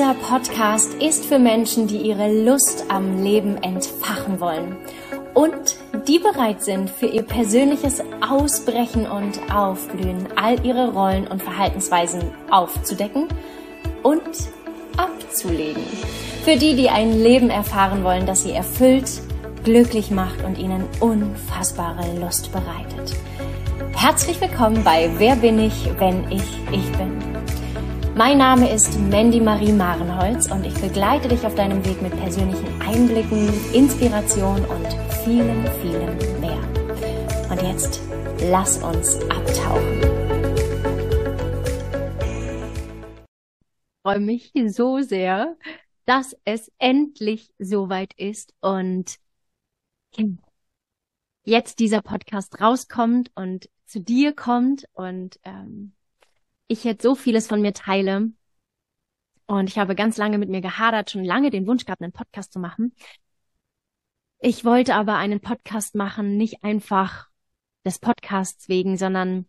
Dieser 0.00 0.14
Podcast 0.14 0.94
ist 0.94 1.26
für 1.26 1.38
Menschen, 1.38 1.86
die 1.86 1.98
ihre 1.98 2.32
Lust 2.32 2.86
am 2.88 3.22
Leben 3.22 3.62
entfachen 3.62 4.40
wollen 4.40 4.78
und 5.34 5.76
die 6.08 6.18
bereit 6.18 6.62
sind, 6.62 6.88
für 6.88 7.04
ihr 7.04 7.22
persönliches 7.22 8.02
Ausbrechen 8.26 9.06
und 9.06 9.38
Aufblühen 9.54 10.26
all 10.36 10.64
ihre 10.64 10.94
Rollen 10.94 11.26
und 11.26 11.42
Verhaltensweisen 11.42 12.22
aufzudecken 12.50 13.28
und 14.02 14.22
abzulegen. 14.96 15.82
Für 16.44 16.56
die, 16.56 16.76
die 16.76 16.88
ein 16.88 17.22
Leben 17.22 17.50
erfahren 17.50 18.02
wollen, 18.02 18.24
das 18.24 18.44
sie 18.44 18.52
erfüllt, 18.52 19.20
glücklich 19.64 20.10
macht 20.10 20.42
und 20.44 20.56
ihnen 20.56 20.84
unfassbare 21.00 22.18
Lust 22.18 22.50
bereitet. 22.52 23.14
Herzlich 23.94 24.40
willkommen 24.40 24.82
bei 24.82 25.10
Wer 25.18 25.36
bin 25.36 25.58
ich, 25.58 25.90
wenn 25.98 26.24
ich 26.32 26.44
ich 26.72 26.90
bin. 26.92 27.29
Mein 28.16 28.38
Name 28.38 28.72
ist 28.72 28.98
Mandy 28.98 29.40
Marie 29.40 29.72
Marenholz 29.72 30.50
und 30.50 30.66
ich 30.66 30.74
begleite 30.74 31.28
dich 31.28 31.46
auf 31.46 31.54
deinem 31.54 31.84
Weg 31.86 32.02
mit 32.02 32.10
persönlichen 32.16 32.82
Einblicken, 32.82 33.48
Inspiration 33.72 34.64
und 34.64 34.86
vielen, 35.24 35.64
vielen 35.80 36.40
mehr. 36.40 36.58
Und 37.50 37.62
jetzt 37.62 38.00
lass 38.50 38.82
uns 38.82 39.20
abtauchen. 39.30 40.00
Ich 43.92 44.02
freue 44.02 44.20
mich 44.20 44.52
so 44.66 45.00
sehr, 45.00 45.56
dass 46.04 46.36
es 46.44 46.72
endlich 46.78 47.54
soweit 47.58 48.12
ist 48.14 48.52
und 48.60 49.18
jetzt 51.44 51.78
dieser 51.78 52.02
Podcast 52.02 52.60
rauskommt 52.60 53.30
und 53.36 53.70
zu 53.86 54.00
dir 54.00 54.34
kommt 54.34 54.86
und 54.94 55.38
ähm, 55.44 55.92
ich 56.70 56.84
jetzt 56.84 57.02
so 57.02 57.14
vieles 57.14 57.48
von 57.48 57.60
mir 57.60 57.72
teile. 57.72 58.30
Und 59.46 59.68
ich 59.68 59.78
habe 59.78 59.96
ganz 59.96 60.16
lange 60.16 60.38
mit 60.38 60.48
mir 60.48 60.60
gehadert, 60.60 61.10
schon 61.10 61.24
lange 61.24 61.50
den 61.50 61.66
Wunsch 61.66 61.84
gehabt, 61.84 62.00
einen 62.00 62.12
Podcast 62.12 62.52
zu 62.52 62.60
machen. 62.60 62.94
Ich 64.38 64.64
wollte 64.64 64.94
aber 64.94 65.16
einen 65.16 65.40
Podcast 65.40 65.96
machen, 65.96 66.36
nicht 66.36 66.62
einfach 66.62 67.28
des 67.84 67.98
Podcasts 67.98 68.68
wegen, 68.68 68.96
sondern 68.96 69.46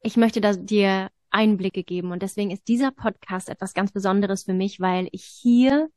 ich 0.00 0.16
möchte 0.16 0.40
dir 0.40 1.10
Einblicke 1.30 1.84
geben. 1.84 2.10
Und 2.10 2.22
deswegen 2.22 2.50
ist 2.50 2.66
dieser 2.66 2.90
Podcast 2.90 3.48
etwas 3.48 3.72
ganz 3.72 3.92
Besonderes 3.92 4.44
für 4.44 4.54
mich, 4.54 4.80
weil 4.80 5.08
ich 5.12 5.24
hier 5.24 5.88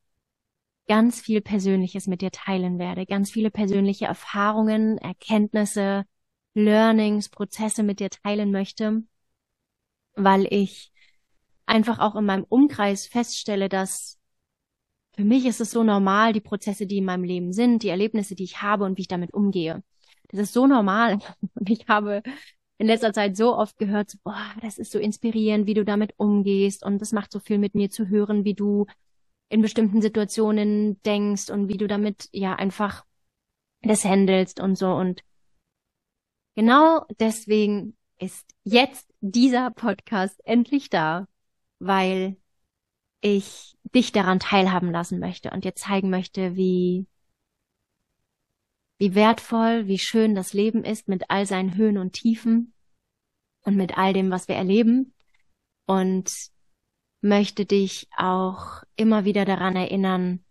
ganz 0.88 1.20
viel 1.20 1.42
Persönliches 1.42 2.06
mit 2.06 2.22
dir 2.22 2.32
teilen 2.32 2.78
werde, 2.78 3.08
ganz 3.08 3.32
viele 3.32 3.50
persönliche 3.50 4.06
Erfahrungen, 4.06 5.00
Erkenntnisse, 5.00 6.06
Learnings, 6.54 7.30
Prozesse 7.30 7.82
mit 7.82 8.00
dir 8.00 8.12
teilen 8.12 8.52
möchte, 8.52 9.04
weil 10.24 10.48
ich 10.50 10.92
einfach 11.66 12.00
auch 12.00 12.16
in 12.16 12.26
meinem 12.26 12.46
Umkreis 12.48 13.08
feststelle, 13.08 13.70
dass 13.70 14.18
für 15.16 15.24
mich 15.24 15.46
ist 15.46 15.62
es 15.62 15.72
so 15.72 15.84
normal, 15.84 16.34
die 16.34 16.42
Prozesse, 16.42 16.88
die 16.88 16.98
in 16.98 17.06
meinem 17.06 17.24
Leben 17.24 17.52
sind, 17.52 17.84
die 17.84 17.90
Erlebnisse, 17.90 18.36
die 18.36 18.44
ich 18.44 18.62
habe 18.62 18.86
und 18.86 18.98
wie 18.98 19.02
ich 19.02 19.08
damit 19.08 19.34
umgehe. 19.34 19.84
Das 20.30 20.40
ist 20.40 20.54
so 20.54 20.68
normal. 20.68 21.20
Und 21.56 21.70
ich 21.70 21.88
habe 21.88 22.24
in 22.78 22.88
letzter 22.88 23.12
Zeit 23.12 23.36
so 23.36 23.58
oft 23.58 23.78
gehört, 23.78 24.12
so, 24.12 24.18
boah, 24.24 24.54
das 24.62 24.78
ist 24.78 24.92
so 24.92 25.00
inspirierend, 25.00 25.68
wie 25.68 25.74
du 25.74 25.84
damit 25.84 26.14
umgehst 26.18 26.86
und 26.86 27.00
das 27.00 27.12
macht 27.12 27.32
so 27.32 27.40
viel 27.40 27.58
mit 27.58 27.76
mir 27.76 27.90
zu 27.90 28.08
hören, 28.08 28.46
wie 28.46 28.54
du 28.54 28.86
in 29.50 29.62
bestimmten 29.62 30.02
Situationen 30.02 31.02
denkst 31.04 31.50
und 31.50 31.68
wie 31.68 31.78
du 31.78 31.88
damit 31.88 32.30
ja 32.32 32.56
einfach 32.56 33.04
das 33.82 34.06
handelst 34.06 34.60
und 34.60 34.78
so 34.78 34.92
und 34.94 35.24
Genau 36.60 37.06
deswegen 37.22 37.96
ist 38.20 38.54
jetzt 38.64 39.10
dieser 39.22 39.72
Podcast 39.72 40.40
endlich 40.46 40.90
da, 40.90 41.28
weil 41.80 42.38
ich 43.22 43.78
dich 43.84 44.12
daran 44.12 44.40
teilhaben 44.40 44.92
lassen 44.92 45.20
möchte 45.20 45.52
und 45.52 45.64
dir 45.64 45.76
zeigen 45.76 46.10
möchte, 46.10 46.56
wie, 46.56 47.08
wie 48.98 49.16
wertvoll, 49.16 49.88
wie 49.88 50.00
schön 50.00 50.36
das 50.36 50.54
Leben 50.54 50.84
ist 50.84 51.08
mit 51.08 51.30
all 51.30 51.46
seinen 51.46 51.76
Höhen 51.76 51.98
und 51.98 52.14
Tiefen 52.14 52.74
und 53.64 53.76
mit 53.76 53.98
all 53.98 54.14
dem, 54.14 54.32
was 54.32 54.48
wir 54.48 54.56
erleben 54.56 55.14
und 55.86 56.32
möchte 57.22 57.66
dich 57.66 58.08
auch 58.18 58.84
immer 58.96 59.26
wieder 59.26 59.46
daran 59.46 59.76
erinnern, 59.76 60.46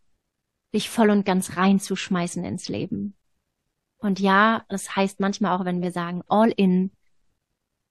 dich 0.74 0.90
voll 0.90 1.10
und 1.10 1.24
ganz 1.24 1.56
reinzuschmeißen 1.56 2.44
ins 2.44 2.68
Leben. 2.68 3.16
Und 3.98 4.20
ja, 4.20 4.64
das 4.68 4.94
heißt 4.94 5.20
manchmal 5.20 5.56
auch, 5.56 5.64
wenn 5.64 5.82
wir 5.82 5.92
sagen 5.92 6.22
all 6.28 6.50
in, 6.50 6.90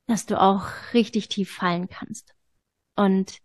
dass 0.08 0.26
du 0.26 0.42
auch 0.42 0.66
richtig 0.94 1.28
tief 1.30 1.52
fallen 1.52 1.90
kannst. 1.90 2.34
Und 2.96 3.40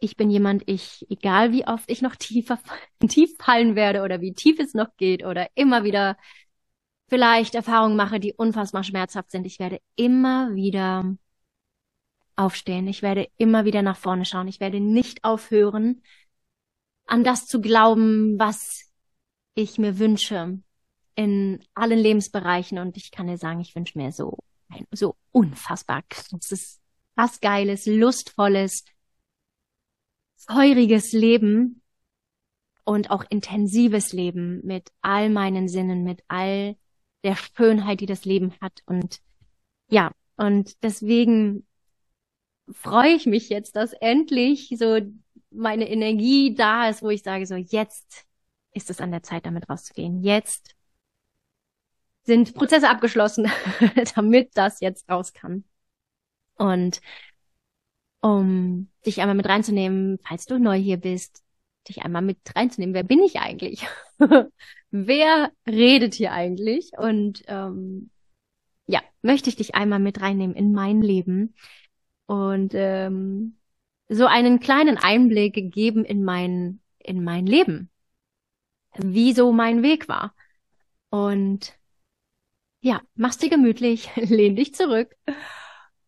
ich 0.00 0.16
bin 0.16 0.30
jemand, 0.30 0.62
ich, 0.66 1.06
egal 1.10 1.52
wie 1.52 1.66
oft 1.66 1.90
ich 1.90 2.02
noch 2.02 2.16
tiefer, 2.16 2.58
tief 3.08 3.36
fallen 3.38 3.74
werde 3.74 4.02
oder 4.02 4.20
wie 4.20 4.34
tief 4.34 4.58
es 4.60 4.74
noch 4.74 4.96
geht 4.96 5.24
oder 5.24 5.48
immer 5.54 5.84
wieder 5.84 6.16
vielleicht 7.08 7.54
Erfahrungen 7.54 7.96
mache, 7.96 8.20
die 8.20 8.34
unfassbar 8.34 8.84
schmerzhaft 8.84 9.30
sind, 9.30 9.46
ich 9.46 9.58
werde 9.58 9.80
immer 9.96 10.54
wieder 10.54 11.16
aufstehen. 12.38 12.86
Ich 12.86 13.02
werde 13.02 13.28
immer 13.36 13.64
wieder 13.64 13.82
nach 13.82 13.96
vorne 13.96 14.24
schauen. 14.24 14.48
Ich 14.48 14.60
werde 14.60 14.80
nicht 14.80 15.24
aufhören, 15.24 16.02
an 17.06 17.24
das 17.24 17.46
zu 17.46 17.60
glauben, 17.60 18.38
was 18.38 18.92
ich 19.54 19.78
mir 19.78 19.98
wünsche, 19.98 20.60
in 21.16 21.64
allen 21.74 21.98
Lebensbereichen 21.98 22.78
und 22.78 22.96
ich 22.96 23.10
kann 23.10 23.26
dir 23.26 23.38
sagen, 23.38 23.60
ich 23.60 23.74
wünsche 23.74 23.98
mir 23.98 24.12
so 24.12 24.38
ein 24.68 24.86
so 24.92 25.16
unfassbar 25.32 26.02
krasses, 26.08 26.80
was 27.14 27.40
geiles, 27.40 27.86
lustvolles, 27.86 28.84
feuriges 30.36 31.12
Leben 31.12 31.82
und 32.84 33.10
auch 33.10 33.24
intensives 33.28 34.12
Leben 34.12 34.60
mit 34.64 34.90
all 35.02 35.30
meinen 35.30 35.68
Sinnen, 35.68 36.04
mit 36.04 36.22
all 36.28 36.76
der 37.24 37.36
Schönheit, 37.36 38.00
die 38.00 38.06
das 38.06 38.24
Leben 38.24 38.54
hat 38.60 38.82
und 38.86 39.20
ja, 39.90 40.12
und 40.36 40.82
deswegen 40.82 41.66
freue 42.70 43.14
ich 43.14 43.26
mich 43.26 43.48
jetzt, 43.48 43.76
dass 43.76 43.92
endlich 43.94 44.74
so 44.78 45.00
meine 45.50 45.88
Energie 45.88 46.54
da 46.54 46.88
ist, 46.88 47.02
wo 47.02 47.10
ich 47.10 47.22
sage, 47.22 47.46
so 47.46 47.56
jetzt 47.56 48.26
ist 48.72 48.90
es 48.90 49.00
an 49.00 49.10
der 49.10 49.22
Zeit, 49.22 49.46
damit 49.46 49.68
rauszugehen. 49.68 50.22
Jetzt 50.22 50.74
sind 52.28 52.54
Prozesse 52.54 52.90
abgeschlossen, 52.90 53.50
damit 54.14 54.50
das 54.54 54.80
jetzt 54.80 55.10
raus 55.10 55.32
kann. 55.32 55.64
Und 56.56 57.00
um 58.20 58.90
dich 59.06 59.20
einmal 59.20 59.34
mit 59.34 59.48
reinzunehmen, 59.48 60.18
falls 60.22 60.44
du 60.44 60.58
neu 60.58 60.76
hier 60.76 60.98
bist, 60.98 61.42
dich 61.88 62.02
einmal 62.02 62.20
mit 62.20 62.38
reinzunehmen, 62.54 62.94
wer 62.94 63.02
bin 63.02 63.22
ich 63.22 63.40
eigentlich? 63.40 63.86
wer 64.90 65.50
redet 65.66 66.14
hier 66.14 66.32
eigentlich? 66.32 66.90
Und 66.98 67.42
ähm, 67.46 68.10
ja, 68.86 69.00
möchte 69.22 69.48
ich 69.48 69.56
dich 69.56 69.74
einmal 69.74 69.98
mit 69.98 70.20
reinnehmen 70.20 70.54
in 70.54 70.72
mein 70.72 71.00
Leben 71.00 71.54
und 72.26 72.72
ähm, 72.74 73.56
so 74.10 74.26
einen 74.26 74.60
kleinen 74.60 74.98
Einblick 74.98 75.72
geben 75.72 76.04
in 76.04 76.24
mein 76.24 76.80
in 76.98 77.24
mein 77.24 77.46
Leben, 77.46 77.90
wie 78.98 79.32
so 79.32 79.50
mein 79.50 79.82
Weg 79.82 80.08
war. 80.08 80.34
Und 81.08 81.77
ja, 82.80 83.00
mach's 83.14 83.38
dir 83.38 83.50
gemütlich, 83.50 84.10
lehn 84.16 84.56
dich 84.56 84.74
zurück. 84.74 85.14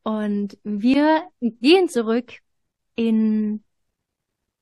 Und 0.03 0.59
wir 0.63 1.29
gehen 1.41 1.89
zurück 1.89 2.33
in, 2.95 3.65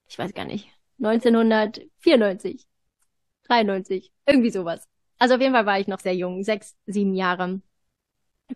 ich 0.09 0.19
weiß 0.19 0.35
gar 0.35 0.45
nicht, 0.45 0.69
1994, 0.99 2.67
93, 3.45 4.13
irgendwie 4.27 4.51
sowas. 4.51 4.89
Also 5.19 5.35
auf 5.35 5.41
jeden 5.41 5.55
Fall 5.55 5.67
war 5.67 5.79
ich 5.81 5.87
noch 5.87 6.01
sehr 6.01 6.15
jung, 6.15 6.43
sechs, 6.45 6.77
sieben 6.87 7.15
Jahre. 7.15 7.61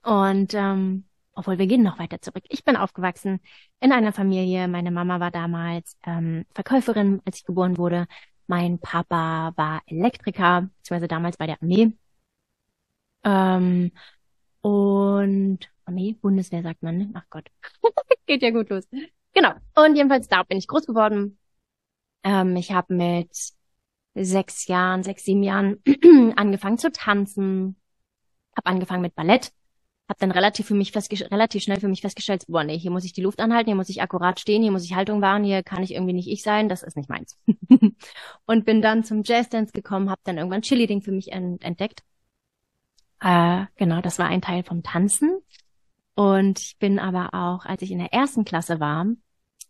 Und 0.03 0.55
ähm, 0.55 1.05
obwohl 1.35 1.59
wir 1.59 1.67
gehen 1.67 1.83
noch 1.83 1.99
weiter 1.99 2.21
zurück. 2.21 2.45
Ich 2.49 2.65
bin 2.65 2.77
aufgewachsen 2.77 3.41
in 3.81 3.93
einer 3.93 4.13
Familie. 4.13 4.69
Meine 4.69 4.91
Mama 4.91 5.21
war 5.21 5.31
damals 5.31 5.97
ähm, 6.07 6.45
Verkäuferin, 6.55 7.21
als 7.25 7.39
ich 7.39 7.45
geboren 7.45 7.79
wurde. 7.79 8.07
Mein 8.47 8.79
Papa 8.79 9.53
war 9.57 9.83
Elektriker, 9.87 10.69
beziehungsweise 10.79 11.09
damals 11.09 11.37
bei 11.37 11.47
der 11.47 11.63
Armee. 11.63 11.93
Ähm, 13.25 13.93
und 14.61 15.59
Armee, 15.85 16.17
Bundeswehr 16.21 16.63
sagt 16.63 16.83
man, 16.83 16.99
ne? 16.99 17.11
Ach 17.15 17.25
Gott. 17.31 17.51
Geht 18.27 18.43
ja 18.43 18.51
gut 18.51 18.71
los. 18.71 18.89
Genau. 19.33 19.53
Und 19.75 19.97
jedenfalls 19.97 20.29
da 20.29 20.43
bin 20.43 20.59
ich 20.59 20.69
groß 20.69 20.87
geworden. 20.87 21.39
Ähm, 22.25 22.57
ich 22.57 22.73
habe 22.73 22.95
mit 22.95 23.31
sechs 24.15 24.67
Jahren, 24.67 25.03
sechs, 25.03 25.25
sieben 25.25 25.43
Jahren 25.43 25.83
angefangen 26.37 26.79
zu 26.79 26.93
tanzen. 26.93 27.77
Habe 28.57 28.67
angefangen 28.67 29.03
mit 29.03 29.15
Ballett. 29.15 29.53
Habe 30.09 30.19
dann 30.21 30.31
relativ 30.31 30.67
für 30.67 30.75
mich 30.75 30.93
relativ 30.95 31.63
schnell 31.63 31.81
für 31.81 31.89
mich 31.89 32.03
festgestellt, 32.03 32.45
boah, 32.49 32.65
nee, 32.65 32.79
hier 32.79 32.91
muss 32.91 33.05
ich 33.05 33.15
die 33.15 33.23
Luft 33.23 33.41
anhalten, 33.41 33.69
hier 33.69 33.77
muss 33.77 33.89
ich 33.89 34.03
akkurat 34.03 34.39
stehen, 34.41 34.63
hier 34.63 34.73
muss 34.73 34.85
ich 34.85 34.95
Haltung 34.95 35.23
wahren, 35.23 35.45
hier 35.45 35.63
kann 35.63 35.83
ich 35.83 35.95
irgendwie 35.95 36.13
nicht 36.13 36.29
ich 36.29 36.43
sein, 36.43 36.69
das 36.69 36.83
ist 36.83 36.97
nicht 36.97 37.09
meins. 37.09 37.39
und 38.45 38.65
bin 38.67 38.83
dann 38.83 39.05
zum 39.05 39.23
Jazzdance 39.25 39.73
gekommen, 39.73 40.11
habe 40.11 40.21
dann 40.25 40.37
irgendwann 40.37 40.63
Chili-Ding 40.63 41.01
für 41.01 41.13
mich 41.13 41.33
entdeckt 41.33 42.03
äh, 43.23 43.67
genau, 43.77 44.01
das 44.01 44.19
war 44.19 44.27
ein 44.27 44.43
Teil 44.43 44.65
vom 44.65 44.83
Tanzen. 44.83 45.41
Und 46.15 46.61
ich 46.61 46.77
bin 46.79 46.99
aber 46.99 47.33
auch, 47.33 47.65
als 47.65 47.83
ich 47.83 47.91
in 47.91 47.99
der 47.99 48.13
ersten 48.13 48.45
Klasse 48.45 48.81
war, 48.81 49.07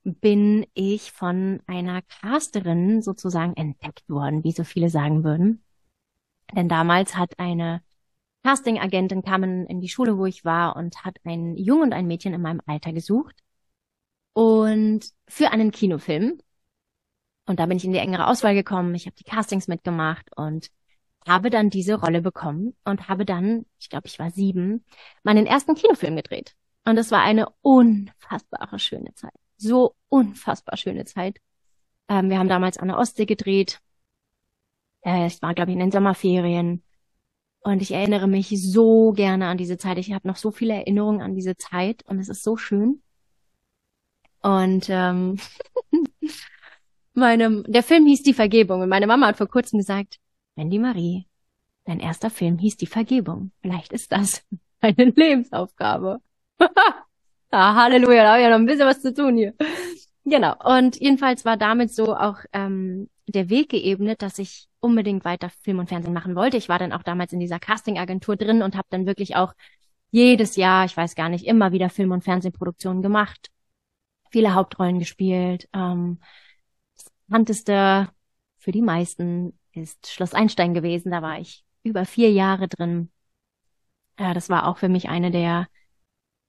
bin 0.05 0.67
ich 0.75 1.13
von 1.13 1.61
einer 1.67 2.03
Casterin 2.03 3.03
sozusagen 3.03 3.55
entdeckt 3.55 4.09
worden, 4.09 4.43
wie 4.43 4.53
so 4.53 4.65
viele 4.65 4.91
sagen 4.91 5.23
würden. 5.23 5.63
Denn 6.55 6.69
damals 6.69 7.17
hat 7.17 7.39
eine 7.39 7.83
Casting-Agentin 8.43 9.23
kam 9.23 9.45
in 9.45 9.81
die 9.81 9.89
Schule, 9.89 10.19
wo 10.19 10.27
ich 10.27 10.45
war, 10.45 10.75
und 10.75 11.05
hat 11.05 11.19
einen 11.25 11.57
Jungen 11.57 11.85
und 11.85 11.93
ein 11.93 12.07
Mädchen 12.07 12.35
in 12.35 12.43
meinem 12.43 12.61
Alter 12.67 12.93
gesucht. 12.93 13.37
Und 14.33 15.05
für 15.29 15.53
einen 15.53 15.71
Kinofilm. 15.71 16.41
Und 17.47 17.61
da 17.61 17.67
bin 17.67 17.77
ich 17.77 17.85
in 17.85 17.93
die 17.93 17.99
engere 17.99 18.27
Auswahl 18.27 18.55
gekommen. 18.55 18.95
Ich 18.95 19.07
habe 19.07 19.17
die 19.17 19.25
Castings 19.25 19.69
mitgemacht 19.69 20.29
und 20.37 20.71
habe 21.27 21.51
dann 21.51 21.71
diese 21.71 21.95
Rolle 21.95 22.23
bekommen 22.23 22.75
und 22.85 23.09
habe 23.09 23.25
dann, 23.25 23.67
ich 23.79 23.89
glaube, 23.89 24.07
ich 24.07 24.19
war 24.19 24.31
sieben, 24.31 24.85
meinen 25.23 25.47
ersten 25.47 25.75
Kinofilm 25.75 26.17
gedreht. 26.17 26.55
Und 26.85 26.99
es 26.99 27.11
war 27.11 27.23
eine 27.23 27.47
unfassbare 27.63 28.79
schöne 28.79 29.15
Zeit. 29.15 29.35
So 29.57 29.95
unfassbar 30.09 30.77
schöne 30.77 31.05
Zeit. 31.05 31.39
Ähm, 32.09 32.29
wir 32.29 32.39
haben 32.39 32.49
damals 32.49 32.79
an 32.79 32.89
der 32.89 32.99
Ostsee 32.99 33.27
gedreht. 33.27 33.81
Äh, 35.03 35.27
es 35.27 35.41
war, 35.43 35.55
glaube 35.55 35.71
ich, 35.71 35.75
in 35.75 35.81
den 35.81 35.93
Sommerferien. 35.93 36.83
Und 37.61 37.81
ich 37.81 37.93
erinnere 37.93 38.27
mich 38.27 38.49
so 38.49 39.13
gerne 39.13 39.47
an 39.47 39.57
diese 39.57 39.79
Zeit. 39.79 39.99
Ich 39.99 40.13
habe 40.13 40.27
noch 40.27 40.37
so 40.37 40.51
viele 40.51 40.75
Erinnerungen 40.75 41.23
an 41.23 41.35
diese 41.35 41.57
Zeit 41.57 42.03
und 42.07 42.19
es 42.19 42.29
ist 42.29 42.43
so 42.43 42.57
schön. 42.57 43.03
Und 44.43 44.89
ähm, 44.89 45.39
meine, 47.15 47.63
der 47.69 47.85
Film 47.85 48.07
hieß 48.07 48.25
Die 48.25 48.35
Vergebung 48.35 48.81
und 48.81 48.89
meine 48.89 49.07
Mama 49.07 49.29
hat 49.29 49.37
vor 49.37 49.47
kurzem 49.47 49.79
gesagt, 49.79 50.19
Wendy 50.57 50.79
Marie, 50.79 51.27
dein 51.85 52.01
erster 52.01 52.31
Film 52.31 52.59
hieß 52.59 52.77
Die 52.77 52.87
Vergebung. 52.87 53.53
Vielleicht 53.61 53.93
ist 53.93 54.13
das 54.13 54.45
eine 54.81 55.05
Lebensaufgabe. 55.05 56.21
ah, 57.51 57.75
Halleluja, 57.75 58.23
da 58.23 58.29
habe 58.31 58.39
ich 58.41 58.45
ja 58.45 58.51
noch 58.51 58.59
ein 58.59 58.67
bisschen 58.67 58.87
was 58.87 59.01
zu 59.01 59.15
tun 59.15 59.37
hier. 59.37 59.55
Genau. 60.25 60.55
Und 60.65 61.01
jedenfalls 61.01 61.45
war 61.45 61.57
damit 61.57 61.93
so 61.93 62.15
auch 62.15 62.39
ähm, 62.53 63.09
der 63.27 63.49
Weg 63.49 63.71
geebnet, 63.71 64.23
dass 64.23 64.39
ich 64.39 64.69
unbedingt 64.81 65.25
weiter 65.25 65.51
Film 65.51 65.79
und 65.79 65.89
Fernsehen 65.89 66.13
machen 66.13 66.37
wollte. 66.37 66.57
Ich 66.57 66.69
war 66.69 66.79
dann 66.79 66.93
auch 66.93 67.03
damals 67.03 67.33
in 67.33 67.41
dieser 67.41 67.59
Casting-Agentur 67.59 68.37
drin 68.37 68.63
und 68.63 68.77
habe 68.77 68.87
dann 68.91 69.07
wirklich 69.07 69.37
auch 69.37 69.55
jedes 70.11 70.57
Jahr, 70.57 70.85
ich 70.85 70.97
weiß 70.97 71.15
gar 71.15 71.29
nicht, 71.29 71.47
immer 71.47 71.73
wieder 71.73 71.89
Film- 71.89 72.13
und 72.13 72.25
Fernsehproduktionen 72.25 73.03
gemacht, 73.03 73.51
viele 74.31 74.55
Hauptrollen 74.55 74.99
gespielt. 74.99 75.69
Ähm, 75.73 76.21
das 76.95 77.07
bekannteste 77.27 78.09
für 78.59 78.73
die 78.73 78.83
meisten 78.83 79.59
ist 79.73 80.09
Schloss 80.09 80.35
Einstein 80.35 80.75
gewesen. 80.75 81.11
Da 81.11 81.23
war 81.23 81.39
ich 81.39 81.65
über 81.83 82.05
vier 82.05 82.31
Jahre 82.31 82.69
drin. 82.69 83.11
Ja, 84.19 84.35
das 84.35 84.49
war 84.49 84.67
auch 84.67 84.79
für 84.79 84.89
mich 84.89 85.09
eine 85.09 85.31
der 85.31 85.69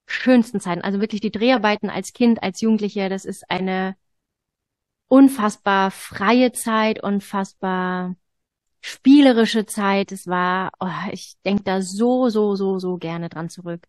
schönsten 0.06 0.60
Zeiten. 0.60 0.82
Also 0.82 1.00
wirklich 1.00 1.20
die 1.20 1.30
Dreharbeiten 1.30 1.90
als 1.90 2.12
Kind, 2.12 2.42
als 2.42 2.60
Jugendliche, 2.60 3.08
das 3.08 3.24
ist 3.24 3.50
eine 3.50 3.96
unfassbar 5.08 5.90
freie 5.90 6.52
Zeit, 6.52 7.02
unfassbar 7.02 8.16
spielerische 8.80 9.66
Zeit. 9.66 10.12
Es 10.12 10.26
war, 10.26 10.72
oh, 10.80 10.88
ich 11.12 11.36
denke 11.44 11.62
da 11.64 11.82
so, 11.82 12.28
so, 12.28 12.54
so, 12.56 12.78
so 12.78 12.98
gerne 12.98 13.28
dran 13.28 13.48
zurück. 13.48 13.86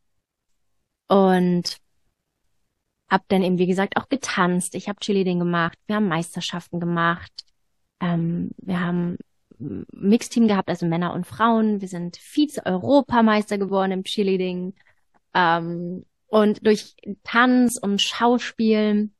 Und 1.07 1.79
hab 3.09 3.27
dann 3.29 3.43
eben, 3.43 3.57
wie 3.57 3.67
gesagt, 3.67 3.97
auch 3.97 4.09
getanzt. 4.09 4.75
Ich 4.75 4.89
habe 4.89 4.99
Cheerleading 4.99 5.39
gemacht. 5.39 5.77
Wir 5.87 5.97
haben 5.97 6.07
Meisterschaften 6.07 6.79
gemacht. 6.79 7.45
Ähm, 8.05 8.51
wir 8.57 8.79
haben 8.79 9.17
Mixteam 9.57 10.47
gehabt, 10.47 10.69
also 10.69 10.85
Männer 10.85 11.13
und 11.13 11.25
Frauen. 11.25 11.81
Wir 11.81 11.87
sind 11.87 12.17
Vize-Europameister 12.17 13.57
geworden 13.57 13.91
im 13.91 14.03
Cheerleading. 14.03 14.73
Ähm, 15.33 16.05
und 16.27 16.65
durch 16.65 16.95
Tanz 17.23 17.77
und 17.81 18.01
Schauspiel 18.01 19.11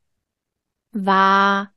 war 0.91 1.71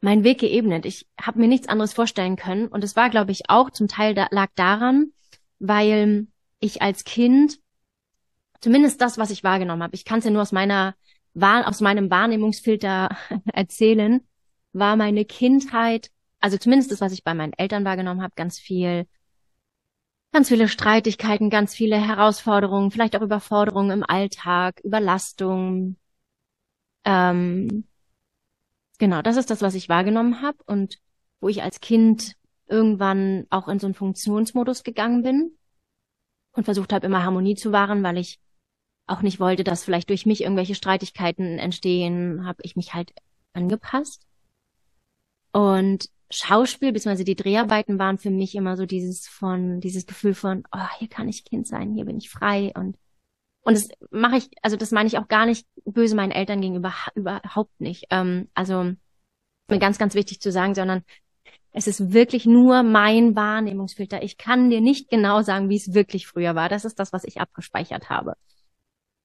mein 0.00 0.24
Weg 0.24 0.40
geebnet. 0.40 0.84
Ich 0.86 1.08
habe 1.20 1.38
mir 1.38 1.48
nichts 1.48 1.68
anderes 1.68 1.94
vorstellen 1.94 2.36
können. 2.36 2.68
Und 2.68 2.84
es 2.84 2.96
war, 2.96 3.10
glaube 3.10 3.32
ich, 3.32 3.48
auch 3.48 3.70
zum 3.70 3.88
Teil 3.88 4.14
da, 4.14 4.28
lag 4.30 4.50
daran, 4.54 5.12
weil 5.58 6.26
ich 6.60 6.82
als 6.82 7.04
Kind 7.04 7.58
zumindest 8.60 9.00
das, 9.00 9.18
was 9.18 9.30
ich 9.30 9.44
wahrgenommen 9.44 9.82
habe, 9.82 9.94
ich 9.94 10.04
kann 10.04 10.18
es 10.18 10.24
ja 10.24 10.30
nur 10.30 10.42
aus 10.42 10.52
meiner 10.52 10.94
aus 11.38 11.82
meinem 11.82 12.10
Wahrnehmungsfilter 12.10 13.14
erzählen, 13.52 14.26
war 14.78 14.96
meine 14.96 15.24
Kindheit, 15.24 16.10
also 16.40 16.58
zumindest 16.58 16.90
das, 16.92 17.00
was 17.00 17.12
ich 17.12 17.24
bei 17.24 17.34
meinen 17.34 17.52
Eltern 17.54 17.84
wahrgenommen 17.84 18.22
habe, 18.22 18.34
ganz 18.36 18.58
viel 18.58 19.06
ganz 20.32 20.48
viele 20.48 20.68
Streitigkeiten, 20.68 21.48
ganz 21.48 21.74
viele 21.74 21.96
Herausforderungen, 21.96 22.90
vielleicht 22.90 23.16
auch 23.16 23.22
Überforderungen 23.22 23.90
im 23.90 24.02
Alltag, 24.02 24.80
Überlastung. 24.84 25.96
Ähm, 27.04 27.84
genau, 28.98 29.22
das 29.22 29.36
ist 29.38 29.50
das, 29.50 29.62
was 29.62 29.74
ich 29.74 29.88
wahrgenommen 29.88 30.42
habe 30.42 30.58
und 30.66 30.98
wo 31.40 31.48
ich 31.48 31.62
als 31.62 31.80
Kind 31.80 32.34
irgendwann 32.66 33.46
auch 33.48 33.68
in 33.68 33.78
so 33.78 33.86
einen 33.86 33.94
Funktionsmodus 33.94 34.82
gegangen 34.82 35.22
bin 35.22 35.56
und 36.52 36.64
versucht 36.64 36.92
habe, 36.92 37.06
immer 37.06 37.22
Harmonie 37.22 37.54
zu 37.54 37.72
wahren, 37.72 38.02
weil 38.02 38.18
ich 38.18 38.38
auch 39.06 39.22
nicht 39.22 39.40
wollte, 39.40 39.64
dass 39.64 39.84
vielleicht 39.84 40.10
durch 40.10 40.26
mich 40.26 40.42
irgendwelche 40.42 40.74
Streitigkeiten 40.74 41.58
entstehen, 41.58 42.44
habe 42.44 42.58
ich 42.62 42.76
mich 42.76 42.92
halt 42.92 43.14
angepasst. 43.52 44.26
Und 45.56 46.10
Schauspiel 46.28 46.92
bzw. 46.92 47.24
die 47.24 47.34
Dreharbeiten 47.34 47.98
waren 47.98 48.18
für 48.18 48.28
mich 48.28 48.54
immer 48.56 48.76
so 48.76 48.84
dieses 48.84 49.26
von 49.26 49.80
dieses 49.80 50.04
Gefühl 50.04 50.34
von 50.34 50.64
oh 50.70 50.86
hier 50.98 51.08
kann 51.08 51.30
ich 51.30 51.46
Kind 51.46 51.66
sein 51.66 51.94
hier 51.94 52.04
bin 52.04 52.18
ich 52.18 52.28
frei. 52.28 52.72
Und 52.74 52.98
und 53.62 53.74
das 53.74 53.88
mache 54.10 54.36
ich 54.36 54.50
also 54.60 54.76
das 54.76 54.90
meine 54.90 55.06
ich 55.06 55.16
auch 55.16 55.28
gar 55.28 55.46
nicht 55.46 55.66
böse 55.86 56.14
meinen 56.14 56.30
Eltern 56.30 56.60
gegenüber 56.60 56.92
überhaupt 57.14 57.80
nicht. 57.80 58.04
Ähm, 58.10 58.50
also 58.52 58.92
mir 59.70 59.78
ganz 59.78 59.96
ganz 59.96 60.14
wichtig 60.14 60.40
zu 60.40 60.52
sagen 60.52 60.74
sondern 60.74 61.04
es 61.72 61.86
ist 61.86 62.12
wirklich 62.12 62.44
nur 62.44 62.82
mein 62.82 63.34
Wahrnehmungsfilter. 63.34 64.22
Ich 64.22 64.36
kann 64.36 64.68
dir 64.68 64.82
nicht 64.82 65.08
genau 65.08 65.40
sagen 65.40 65.70
wie 65.70 65.76
es 65.76 65.94
wirklich 65.94 66.26
früher 66.26 66.54
war. 66.54 66.68
Das 66.68 66.84
ist 66.84 66.98
das 66.98 67.14
was 67.14 67.24
ich 67.24 67.40
abgespeichert 67.40 68.10
habe. 68.10 68.34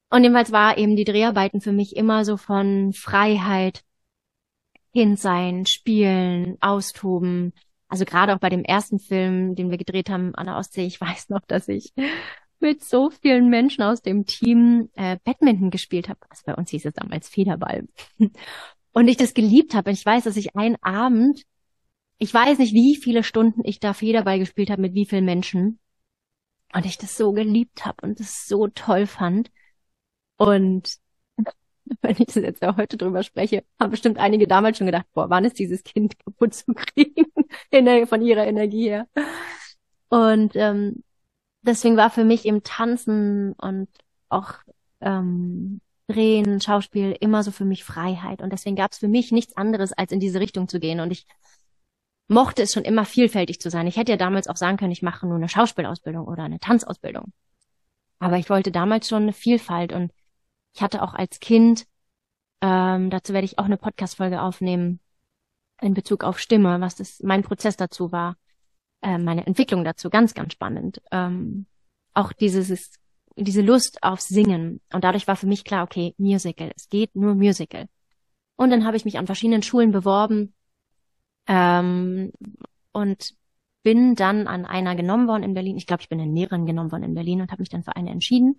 Und 0.10 0.24
jedenfalls 0.24 0.54
war 0.54 0.78
eben 0.78 0.96
die 0.96 1.04
Dreharbeiten 1.04 1.60
für 1.60 1.74
mich 1.74 1.98
immer 1.98 2.24
so 2.24 2.38
von 2.38 2.94
Freiheit 2.94 3.84
Kind 4.94 5.20
sein, 5.20 5.66
spielen, 5.66 6.58
austoben. 6.62 7.54
Also 7.88 8.06
gerade 8.06 8.34
auch 8.34 8.40
bei 8.40 8.50
dem 8.50 8.64
ersten 8.64 9.00
Film, 9.00 9.56
den 9.56 9.70
wir 9.70 9.78
gedreht 9.78 10.10
haben 10.10 10.36
an 10.36 10.46
der 10.48 10.58
Ostsee, 10.58 10.86
ich 10.86 11.00
weiß 11.02 11.30
noch, 11.30 11.42
dass 11.48 11.68
ich 11.68 11.94
mit 12.60 12.84
so 12.84 13.10
vielen 13.10 13.50
Menschen 13.50 13.82
aus 13.84 14.02
dem 14.02 14.26
Team 14.26 14.90
äh, 14.94 15.18
Badminton 15.24 15.72
gespielt 15.72 16.10
habe. 16.10 16.20
Also 16.30 16.44
bei 16.46 16.56
uns 16.56 16.70
hieß 16.70 16.86
es 16.86 16.94
damals 16.94 17.28
Federball. 17.28 17.88
Und 18.94 19.08
ich 19.08 19.18
das 19.18 19.34
geliebt 19.34 19.74
habe. 19.74 19.92
Ich 19.92 20.06
weiß, 20.06 20.26
dass 20.26 20.38
ich 20.38 20.56
einen 20.56 20.76
Abend, 20.82 21.44
ich 22.18 22.34
weiß 22.34 22.60
nicht, 22.60 22.74
wie 22.74 22.98
viele 22.98 23.24
Stunden 23.24 23.62
ich 23.64 23.80
da 23.80 23.94
Federball 23.94 24.38
gespielt 24.38 24.70
habe, 24.70 24.82
mit 24.82 24.94
wie 24.94 25.06
vielen 25.06 25.26
Menschen. 25.26 25.80
Und 26.74 26.86
ich 26.86 26.98
das 26.98 27.18
so 27.18 27.32
geliebt 27.32 27.86
habe 27.86 27.98
und 28.04 28.20
das 28.20 28.48
so 28.48 28.68
toll 28.68 29.08
fand. 29.08 29.50
Und 30.38 30.98
wenn 32.02 32.16
ich 32.18 32.28
das 32.28 32.36
jetzt 32.36 32.62
ja 32.62 32.76
heute 32.78 32.98
drüber 32.98 33.24
spreche, 33.24 33.64
haben 33.80 33.92
bestimmt 33.92 34.18
einige 34.18 34.48
damals 34.48 34.78
schon 34.78 34.88
gedacht, 34.88 35.06
boah, 35.14 35.30
wann 35.30 35.46
ist 35.46 35.60
dieses 35.60 35.84
Kind 35.84 36.18
kaputt 36.26 36.54
zu 36.54 36.74
kriegen 36.74 37.26
von 38.08 38.22
ihrer 38.22 38.46
Energie 38.46 38.90
her. 38.90 39.08
Und 40.10 40.56
ähm, 40.56 41.04
deswegen 41.62 41.98
war 41.98 42.10
für 42.10 42.24
mich 42.24 42.46
im 42.46 42.64
Tanzen 42.64 43.54
und 43.54 43.90
auch 44.30 44.56
ähm, 45.02 45.82
Drehen, 46.08 46.60
Schauspiel 46.60 47.16
immer 47.20 47.42
so 47.44 47.52
für 47.52 47.64
mich 47.64 47.84
Freiheit. 47.84 48.42
Und 48.42 48.52
deswegen 48.52 48.76
gab 48.76 48.92
es 48.92 48.98
für 48.98 49.08
mich 49.08 49.32
nichts 49.32 49.56
anderes, 49.56 49.94
als 49.94 50.12
in 50.12 50.20
diese 50.20 50.42
Richtung 50.42 50.68
zu 50.68 50.80
gehen. 50.80 51.00
Und 51.00 51.12
ich 51.12 51.26
mochte 52.28 52.64
es 52.64 52.74
schon 52.74 52.84
immer 52.84 53.06
vielfältig 53.06 53.62
zu 53.62 53.70
sein. 53.70 53.88
Ich 53.88 53.96
hätte 53.96 54.12
ja 54.12 54.18
damals 54.18 54.48
auch 54.48 54.58
sagen 54.58 54.78
können, 54.78 54.92
ich 54.92 55.02
mache 55.02 55.26
nur 55.26 55.38
eine 55.38 55.48
Schauspielausbildung 55.48 56.28
oder 56.28 56.44
eine 56.44 56.60
Tanzausbildung. 56.60 57.32
Aber 58.20 58.38
ich 58.38 58.50
wollte 58.50 58.72
damals 58.72 59.08
schon 59.08 59.24
eine 59.24 59.34
Vielfalt 59.34 59.94
und 59.94 60.12
ich 60.74 60.82
hatte 60.82 61.02
auch 61.02 61.14
als 61.14 61.40
Kind, 61.40 61.86
ähm, 62.62 63.10
dazu 63.10 63.34
werde 63.34 63.46
ich 63.46 63.60
auch 63.60 63.66
eine 63.66 63.78
Podcast-Folge 63.78 64.42
aufnehmen, 64.42 65.00
in 65.82 65.94
Bezug 65.94 66.24
auf 66.24 66.40
Stimme, 66.40 66.80
was 66.80 66.96
das 66.96 67.22
mein 67.24 67.42
Prozess 67.42 67.76
dazu 67.76 68.12
war, 68.12 68.38
äh, 69.02 69.18
meine 69.18 69.48
Entwicklung 69.48 69.84
dazu, 69.84 70.10
ganz, 70.10 70.34
ganz 70.34 70.54
spannend. 70.54 71.02
Ähm, 71.12 71.66
auch 72.14 72.34
dieses, 72.34 72.94
diese 73.36 73.62
Lust 73.62 74.04
auf 74.04 74.22
Singen. 74.22 74.80
Und 74.94 75.04
dadurch 75.04 75.28
war 75.28 75.36
für 75.36 75.48
mich 75.48 75.64
klar, 75.64 75.84
okay, 75.84 76.14
Musical, 76.18 76.72
es 76.76 76.88
geht 76.90 77.16
nur 77.16 77.34
Musical. 77.34 77.88
Und 78.58 78.70
dann 78.70 78.86
habe 78.86 78.96
ich 78.96 79.06
mich 79.06 79.18
an 79.18 79.26
verschiedenen 79.26 79.64
Schulen 79.64 79.92
beworben 79.92 80.54
ähm, 81.48 82.32
und 82.92 83.34
bin 83.82 84.14
dann 84.14 84.46
an 84.46 84.66
einer 84.66 84.96
genommen 84.96 85.28
worden 85.28 85.42
in 85.42 85.56
Berlin. 85.56 85.78
Ich 85.78 85.88
glaube, 85.88 86.04
ich 86.04 86.10
bin 86.10 86.20
in 86.20 86.34
mehreren 86.34 86.68
genommen 86.68 86.92
worden 86.92 87.04
in 87.04 87.16
Berlin 87.16 87.42
und 87.42 87.52
habe 87.52 87.64
mich 87.64 87.70
dann 87.70 87.84
für 87.84 87.96
eine 87.96 88.12
entschieden 88.12 88.58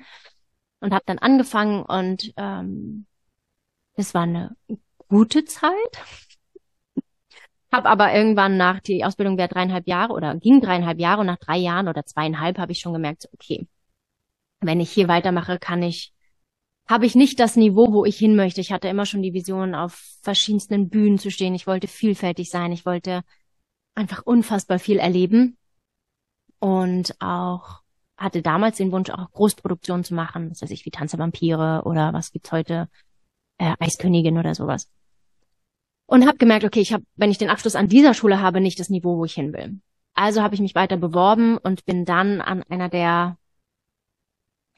und 0.82 0.92
habe 0.92 1.04
dann 1.06 1.18
angefangen 1.18 1.82
und 1.82 2.32
ähm, 2.36 3.06
es 3.94 4.14
war 4.14 4.22
eine 4.22 4.56
gute 5.08 5.44
Zeit. 5.44 5.72
Hab 7.70 7.86
aber 7.86 8.12
irgendwann 8.12 8.56
nach, 8.56 8.80
die 8.80 9.04
Ausbildung 9.04 9.38
wäre 9.38 9.48
dreieinhalb 9.48 9.86
Jahre 9.86 10.12
oder 10.12 10.34
ging 10.36 10.60
dreieinhalb 10.60 10.98
Jahre 10.98 11.20
und 11.20 11.26
nach 11.26 11.38
drei 11.38 11.56
Jahren 11.56 11.88
oder 11.88 12.04
zweieinhalb 12.04 12.58
habe 12.58 12.72
ich 12.72 12.80
schon 12.80 12.92
gemerkt, 12.92 13.28
okay, 13.32 13.66
wenn 14.60 14.80
ich 14.80 14.90
hier 14.90 15.08
weitermache, 15.08 15.58
kann 15.58 15.82
ich 15.82 16.12
habe 16.88 17.06
ich 17.06 17.14
nicht 17.14 17.38
das 17.38 17.54
Niveau, 17.54 17.92
wo 17.92 18.04
ich 18.04 18.18
hin 18.18 18.34
möchte. 18.34 18.60
Ich 18.60 18.72
hatte 18.72 18.88
immer 18.88 19.06
schon 19.06 19.22
die 19.22 19.32
Vision, 19.32 19.74
auf 19.74 20.18
verschiedensten 20.22 20.90
Bühnen 20.90 21.18
zu 21.18 21.30
stehen. 21.30 21.54
Ich 21.54 21.68
wollte 21.68 21.86
vielfältig 21.86 22.50
sein. 22.50 22.72
Ich 22.72 22.84
wollte 22.84 23.22
einfach 23.94 24.22
unfassbar 24.24 24.80
viel 24.80 24.98
erleben 24.98 25.56
und 26.58 27.14
auch 27.20 27.81
hatte 28.22 28.42
damals 28.42 28.76
den 28.76 28.92
Wunsch, 28.92 29.10
auch 29.10 29.30
Großproduktionen 29.32 30.04
zu 30.04 30.14
machen. 30.14 30.50
Das 30.50 30.62
weiß 30.62 30.70
ich, 30.70 30.86
wie 30.86 30.90
Tanze 30.90 31.18
Vampire 31.18 31.82
oder 31.84 32.12
was 32.12 32.32
gibt's 32.32 32.52
heute, 32.52 32.88
äh, 33.58 33.74
Eiskönigin 33.78 34.38
oder 34.38 34.54
sowas. 34.54 34.90
Und 36.06 36.26
habe 36.26 36.38
gemerkt, 36.38 36.64
okay, 36.64 36.80
ich 36.80 36.92
habe, 36.92 37.04
wenn 37.16 37.30
ich 37.30 37.38
den 37.38 37.50
Abschluss 37.50 37.74
an 37.74 37.88
dieser 37.88 38.14
Schule 38.14 38.40
habe, 38.40 38.60
nicht 38.60 38.78
das 38.78 38.90
Niveau, 38.90 39.16
wo 39.18 39.24
ich 39.24 39.34
hin 39.34 39.52
will. 39.52 39.80
Also 40.14 40.42
habe 40.42 40.54
ich 40.54 40.60
mich 40.60 40.74
weiter 40.74 40.96
beworben 40.96 41.58
und 41.58 41.84
bin 41.84 42.04
dann 42.04 42.40
an 42.40 42.62
einer 42.64 42.88
der 42.88 43.38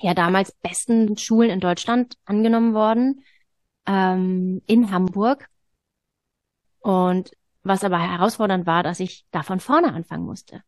ja 0.01 0.15
damals 0.15 0.53
besten 0.63 1.17
Schulen 1.17 1.51
in 1.51 1.61
Deutschland 1.61 2.17
angenommen 2.25 2.75
worden, 2.75 3.25
ähm, 3.87 4.63
in 4.67 4.91
Hamburg. 4.91 5.49
Und 6.81 7.33
was 7.63 7.83
aber 7.83 7.99
herausfordernd 7.99 8.67
war, 8.67 8.83
dass 8.83 9.01
ich 9.01 9.25
da 9.31 9.43
von 9.43 9.59
vorne 9.61 9.93
anfangen 9.93 10.27
musste. 10.27 10.63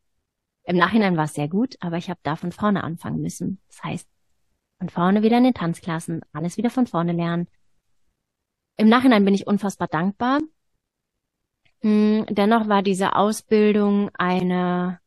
Im 0.67 0.77
Nachhinein 0.77 1.17
war 1.17 1.25
es 1.25 1.35
sehr 1.35 1.49
gut, 1.49 1.77
aber 1.81 1.97
ich 1.97 2.11
habe 2.11 2.19
da 2.25 2.35
von 2.35 2.51
vorne 2.51 2.83
anfangen 2.83 3.23
müssen. 3.23 3.61
Das 3.69 3.85
heißt, 3.85 4.09
von 4.79 4.89
vorne 4.89 5.23
wieder 5.23 5.39
in 5.39 5.45
den 5.45 5.55
Tanzklassen, 5.55 6.23
alles 6.33 6.57
wieder 6.57 6.71
von 6.71 6.89
vorne 6.89 7.13
lernen. 7.13 7.49
Im 8.77 8.89
Nachhinein 8.89 9.25
bin 9.25 9.33
ich 9.33 9.47
unfassbar 9.47 9.87
dankbar. 9.87 10.41
Hm, 11.83 12.27
dennoch 12.29 12.69
war 12.69 12.83
diese 12.83 13.15
Ausbildung 13.15 14.11
eine, 14.15 15.01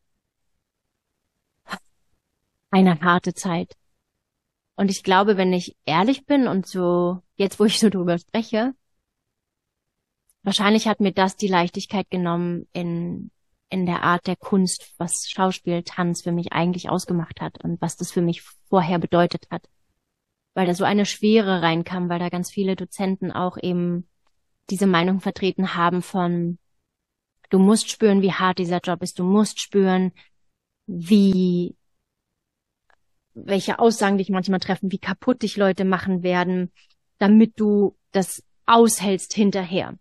eine 2.71 3.01
harte 3.01 3.33
Zeit. 3.33 3.75
Und 4.75 4.89
ich 4.89 5.03
glaube, 5.03 5.35
wenn 5.35 5.51
ich 5.51 5.75
ehrlich 5.85 6.25
bin 6.25 6.47
und 6.47 6.67
so, 6.67 7.21
jetzt 7.35 7.59
wo 7.59 7.65
ich 7.65 7.79
so 7.79 7.89
drüber 7.89 8.17
spreche, 8.17 8.73
wahrscheinlich 10.43 10.87
hat 10.87 11.01
mir 11.01 11.11
das 11.11 11.35
die 11.35 11.49
Leichtigkeit 11.49 12.09
genommen 12.09 12.65
in, 12.71 13.29
in 13.69 13.85
der 13.85 14.03
Art 14.03 14.27
der 14.27 14.35
Kunst, 14.35 14.93
was 14.97 15.29
Schauspiel, 15.29 15.83
Tanz 15.83 16.23
für 16.23 16.31
mich 16.31 16.53
eigentlich 16.53 16.89
ausgemacht 16.89 17.41
hat 17.41 17.63
und 17.63 17.81
was 17.81 17.97
das 17.97 18.11
für 18.11 18.21
mich 18.21 18.41
vorher 18.69 18.99
bedeutet 18.99 19.47
hat. 19.51 19.63
Weil 20.55 20.65
da 20.65 20.73
so 20.73 20.83
eine 20.83 21.05
Schwere 21.05 21.61
reinkam, 21.61 22.09
weil 22.09 22.19
da 22.19 22.29
ganz 22.29 22.51
viele 22.51 22.75
Dozenten 22.75 23.31
auch 23.31 23.57
eben 23.61 24.07
diese 24.69 24.87
Meinung 24.87 25.19
vertreten 25.19 25.75
haben 25.75 26.01
von, 26.01 26.57
du 27.49 27.59
musst 27.59 27.89
spüren, 27.89 28.21
wie 28.21 28.33
hart 28.33 28.59
dieser 28.59 28.79
Job 28.79 29.01
ist, 29.01 29.19
du 29.19 29.23
musst 29.23 29.59
spüren, 29.59 30.11
wie 30.87 31.75
welche 33.33 33.79
Aussagen 33.79 34.17
dich 34.17 34.29
manchmal 34.29 34.59
treffen, 34.59 34.91
wie 34.91 34.99
kaputt 34.99 35.43
dich 35.43 35.55
Leute 35.55 35.85
machen 35.85 36.23
werden, 36.23 36.71
damit 37.19 37.59
du 37.59 37.95
das 38.11 38.43
aushältst 38.65 39.33
hinterher. 39.33 39.97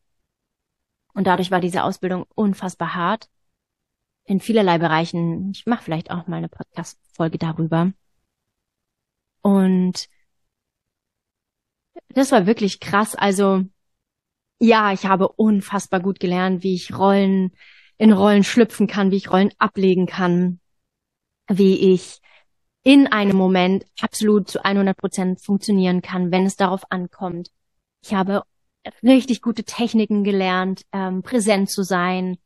Und 1.14 1.26
dadurch 1.26 1.50
war 1.50 1.60
diese 1.60 1.82
Ausbildung 1.82 2.26
unfassbar 2.34 2.94
hart. 2.94 3.28
In 4.28 4.40
vielerlei 4.40 4.76
Bereichen. 4.76 5.52
Ich 5.52 5.64
mache 5.64 5.82
vielleicht 5.82 6.10
auch 6.10 6.26
mal 6.26 6.36
eine 6.36 6.50
Podcast-Folge 6.50 7.38
darüber. 7.38 7.92
Und 9.40 10.06
das 12.08 12.30
war 12.30 12.46
wirklich 12.46 12.78
krass. 12.78 13.14
Also, 13.14 13.64
ja, 14.60 14.92
ich 14.92 15.06
habe 15.06 15.28
unfassbar 15.28 16.00
gut 16.00 16.20
gelernt, 16.20 16.62
wie 16.62 16.74
ich 16.74 16.94
Rollen 16.94 17.52
in 17.96 18.12
Rollen 18.12 18.44
schlüpfen 18.44 18.86
kann, 18.86 19.10
wie 19.10 19.16
ich 19.16 19.30
Rollen 19.30 19.54
ablegen 19.56 20.04
kann, 20.04 20.60
wie 21.48 21.94
ich 21.94 22.20
in 22.82 23.06
einem 23.06 23.36
Moment 23.36 23.86
absolut 23.98 24.50
zu 24.50 24.62
100 24.62 24.94
Prozent 24.94 25.40
funktionieren 25.42 26.02
kann, 26.02 26.30
wenn 26.30 26.44
es 26.44 26.56
darauf 26.56 26.82
ankommt. 26.90 27.48
Ich 28.02 28.12
habe 28.12 28.42
richtig 29.02 29.40
gute 29.40 29.64
Techniken 29.64 30.22
gelernt, 30.22 30.82
ähm, 30.92 31.22
präsent 31.22 31.70
zu 31.70 31.82
sein, 31.82 32.36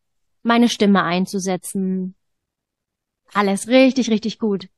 meine 0.42 0.68
Stimme 0.68 1.02
einzusetzen. 1.02 2.14
Alles 3.32 3.68
richtig, 3.68 4.10
richtig 4.10 4.38
gut. 4.38 4.68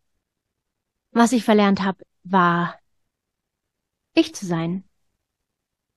Was 1.11 1.33
ich 1.33 1.45
verlernt 1.45 1.83
habe, 1.83 2.05
war 2.23 2.79
ich 4.15 4.35
zu 4.35 4.47
sein. 4.47 4.85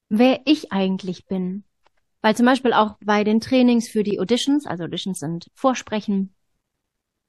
Wer 0.10 0.42
ich 0.46 0.72
eigentlich 0.72 1.26
bin. 1.26 1.64
Weil 2.22 2.36
zum 2.36 2.46
Beispiel 2.46 2.74
auch 2.74 2.98
bei 3.04 3.24
den 3.24 3.40
Trainings 3.40 3.88
für 3.88 4.04
die 4.04 4.20
Auditions, 4.20 4.66
also 4.66 4.86
Auditions 4.86 5.20
sind 5.20 5.48
Vorsprechen, 5.54 6.34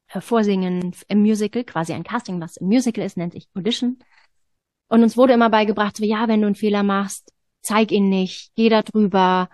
Vorsingen 0.08 0.94
im 1.08 1.20
Musical, 1.20 1.64
quasi 1.64 1.92
ein 1.92 2.04
Casting, 2.04 2.40
was 2.40 2.56
im 2.56 2.68
Musical 2.68 3.04
ist, 3.04 3.16
nennt 3.16 3.34
sich 3.34 3.48
Audition. 3.54 3.98
Und 4.88 5.02
uns 5.02 5.16
wurde 5.16 5.34
immer 5.34 5.50
beigebracht, 5.50 5.96
so, 5.96 6.04
ja, 6.04 6.28
wenn 6.28 6.40
du 6.40 6.46
einen 6.46 6.54
Fehler 6.54 6.82
machst, 6.82 7.32
zeig 7.60 7.92
ihn 7.92 8.08
nicht, 8.08 8.52
geh 8.54 8.70
da 8.70 8.82
drüber. 8.82 9.50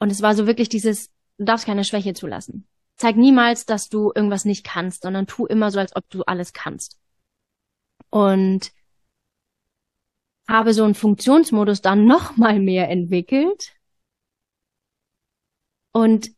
Und 0.00 0.10
es 0.10 0.20
war 0.20 0.34
so 0.34 0.48
wirklich 0.48 0.68
dieses, 0.68 1.10
du 1.38 1.44
darfst 1.44 1.66
keine 1.66 1.84
Schwäche 1.84 2.14
zulassen. 2.14 2.66
Zeig 2.96 3.16
niemals, 3.16 3.64
dass 3.64 3.88
du 3.88 4.12
irgendwas 4.14 4.44
nicht 4.44 4.64
kannst, 4.64 5.02
sondern 5.02 5.26
tu 5.26 5.46
immer 5.46 5.70
so, 5.70 5.78
als 5.78 5.94
ob 5.94 6.08
du 6.10 6.22
alles 6.24 6.52
kannst. 6.52 6.98
Und 8.10 8.72
habe 10.48 10.74
so 10.74 10.82
einen 10.84 10.94
Funktionsmodus 10.94 11.80
dann 11.80 12.06
noch 12.06 12.36
mal 12.36 12.58
mehr 12.58 12.88
entwickelt 12.88 13.74
und 15.92 16.30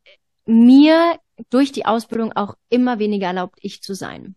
mir 0.46 1.18
durch 1.48 1.72
die 1.72 1.86
Ausbildung 1.86 2.32
auch 2.32 2.54
immer 2.68 2.98
weniger 2.98 3.28
erlaubt, 3.28 3.58
ich 3.62 3.82
zu 3.82 3.94
sein. 3.94 4.36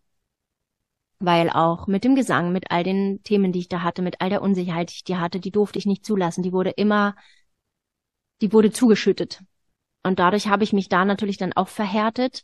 Weil 1.20 1.50
auch 1.50 1.88
mit 1.88 2.04
dem 2.04 2.16
Gesang, 2.16 2.52
mit 2.52 2.72
all 2.72 2.84
den 2.84 3.24
Themen, 3.24 3.52
die 3.52 3.60
ich 3.60 3.70
da 3.70 3.82
hatte, 3.82 4.02
mit 4.02 4.22
all 4.22 4.30
der 4.30 4.42
Unsicherheit, 4.42 4.90
die 4.90 4.96
ich 4.96 5.04
die 5.04 5.18
hatte, 5.18 5.40
die 5.40 5.52
durfte 5.52 5.80
ich 5.80 5.86
nicht 5.86 6.06
zulassen. 6.06 6.44
Die 6.44 6.52
wurde 6.54 6.72
immer, 6.72 7.16
die 8.42 8.54
wurde 8.54 8.72
zugeschüttet. 8.72 9.42
Und 10.04 10.20
dadurch 10.20 10.48
habe 10.48 10.64
ich 10.64 10.74
mich 10.74 10.90
da 10.90 11.06
natürlich 11.06 11.38
dann 11.38 11.54
auch 11.54 11.70
verhärtet. 11.70 12.44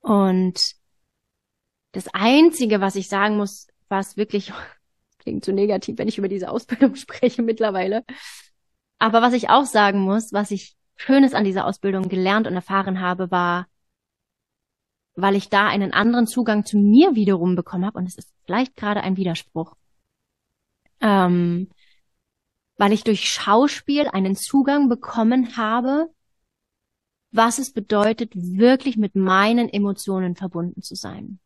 Und 0.00 0.58
das 1.92 2.08
Einzige, 2.14 2.80
was 2.80 2.96
ich 2.96 3.08
sagen 3.08 3.36
muss, 3.36 3.66
was 3.88 4.16
wirklich, 4.16 4.52
klingt 5.18 5.44
zu 5.44 5.52
negativ, 5.52 5.98
wenn 5.98 6.08
ich 6.08 6.18
über 6.18 6.28
diese 6.28 6.50
Ausbildung 6.50 6.94
spreche 6.96 7.42
mittlerweile. 7.42 8.04
Aber 8.98 9.22
was 9.22 9.34
ich 9.34 9.50
auch 9.50 9.64
sagen 9.64 10.00
muss, 10.00 10.32
was 10.32 10.50
ich 10.50 10.76
Schönes 10.96 11.34
an 11.34 11.44
dieser 11.44 11.66
Ausbildung 11.66 12.08
gelernt 12.08 12.46
und 12.46 12.54
erfahren 12.54 13.00
habe, 13.00 13.30
war, 13.30 13.66
weil 15.14 15.34
ich 15.34 15.48
da 15.48 15.66
einen 15.66 15.92
anderen 15.92 16.26
Zugang 16.26 16.64
zu 16.64 16.78
mir 16.78 17.14
wiederum 17.14 17.56
bekommen 17.56 17.86
habe, 17.86 17.98
und 17.98 18.06
es 18.06 18.16
ist 18.16 18.32
vielleicht 18.44 18.76
gerade 18.76 19.00
ein 19.00 19.16
Widerspruch, 19.16 19.74
ähm, 21.00 21.70
weil 22.76 22.92
ich 22.92 23.02
durch 23.02 23.28
Schauspiel 23.28 24.08
einen 24.08 24.36
Zugang 24.36 24.88
bekommen 24.88 25.56
habe, 25.56 26.10
was 27.32 27.58
es 27.58 27.72
bedeutet, 27.72 28.32
wirklich 28.34 28.96
mit 28.96 29.14
meinen 29.14 29.68
Emotionen 29.68 30.36
verbunden 30.36 30.82
zu 30.82 30.94
sein. 30.94 31.38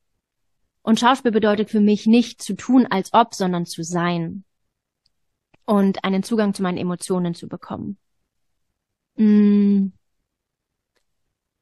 Und 0.83 1.01
Schauspiel 1.01 1.33
bedeutet 1.33 1.71
für 1.71 1.81
mich 1.81 2.07
nicht 2.07 2.43
zu 2.43 2.55
tun 2.55 2.87
als 2.89 3.13
ob, 3.13 3.35
sondern 3.35 3.67
zu 3.67 3.83
sein. 3.83 4.45
Und 5.67 6.05
einen 6.05 6.23
Zugang 6.23 6.53
zu 6.53 6.63
meinen 6.63 6.77
Emotionen 6.77 7.35
zu 7.35 7.49
bekommen. 7.49 7.99
Mm. 9.17 9.89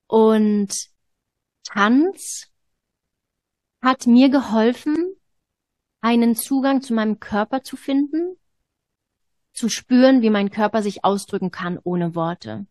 Und 0.08 0.88
Tanz 1.64 2.48
hat 3.80 4.06
mir 4.06 4.28
geholfen, 4.28 5.14
einen 6.00 6.34
Zugang 6.34 6.82
zu 6.82 6.92
meinem 6.94 7.20
Körper 7.20 7.62
zu 7.62 7.76
finden, 7.76 8.36
zu 9.52 9.68
spüren, 9.68 10.22
wie 10.22 10.30
mein 10.30 10.50
Körper 10.50 10.82
sich 10.82 11.04
ausdrücken 11.04 11.50
kann 11.50 11.78
ohne 11.82 12.14
Worte, 12.14 12.66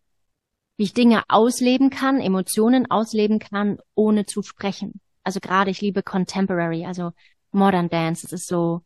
wie 0.82 0.86
ich 0.86 0.94
Dinge 0.94 1.22
ausleben 1.28 1.90
kann, 1.90 2.20
Emotionen 2.20 2.90
ausleben 2.90 3.38
kann, 3.38 3.78
ohne 3.94 4.26
zu 4.26 4.42
sprechen. 4.42 5.00
Also 5.22 5.38
gerade 5.38 5.70
ich 5.70 5.80
liebe 5.80 6.02
Contemporary, 6.02 6.86
also 6.86 7.12
Modern 7.52 7.88
Dance, 7.88 8.22
das 8.22 8.32
ist 8.32 8.48
so 8.48 8.82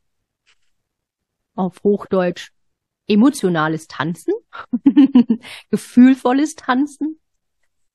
auf 1.55 1.83
Hochdeutsch 1.83 2.51
emotionales 3.09 3.87
Tanzen, 3.87 4.35
gefühlvolles 5.71 6.55
Tanzen. 6.55 7.19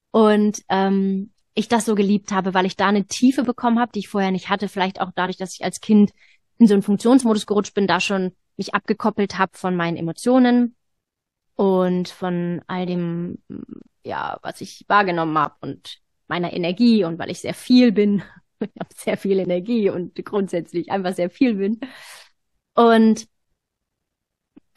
Und 0.10 0.64
ähm, 0.70 1.32
ich 1.54 1.68
das 1.68 1.86
so 1.86 1.94
geliebt 1.94 2.32
habe, 2.32 2.56
weil 2.56 2.66
ich 2.66 2.76
da 2.76 2.88
eine 2.88 3.06
Tiefe 3.06 3.44
bekommen 3.44 3.78
habe, 3.78 3.92
die 3.92 4.00
ich 4.00 4.10
vorher 4.10 4.32
nicht 4.32 4.50
hatte. 4.50 4.68
Vielleicht 4.68 5.00
auch 5.00 5.12
dadurch, 5.14 5.38
dass 5.38 5.54
ich 5.54 5.64
als 5.64 5.80
Kind 5.80 6.12
in 6.58 6.66
so 6.66 6.74
einen 6.74 6.82
Funktionsmodus 6.82 7.46
gerutscht 7.46 7.76
bin, 7.76 7.86
da 7.86 8.00
schon 8.00 8.32
mich 8.58 8.74
abgekoppelt 8.74 9.38
habe 9.38 9.56
von 9.56 9.76
meinen 9.76 9.98
Emotionen 9.98 10.76
und 11.54 12.10
von 12.10 12.64
all 12.66 12.88
dem, 12.88 13.38
ja, 14.04 14.40
was 14.42 14.62
ich 14.62 14.86
wahrgenommen 14.88 15.38
habe 15.38 15.56
und 15.62 16.00
meiner 16.28 16.54
Energie 16.54 17.04
und 17.04 17.20
weil 17.20 17.30
ich 17.30 17.40
sehr 17.40 17.54
viel 17.54 17.92
bin. 17.92 18.24
Ich 18.64 18.80
habe 18.80 18.94
sehr 18.96 19.18
viel 19.18 19.40
Energie 19.40 19.90
und 19.90 20.24
grundsätzlich 20.24 20.92
einfach 20.92 21.16
sehr 21.16 21.32
viel 21.32 21.56
bin. 21.56 21.80
Und 22.76 23.28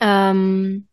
ähm, 0.00 0.88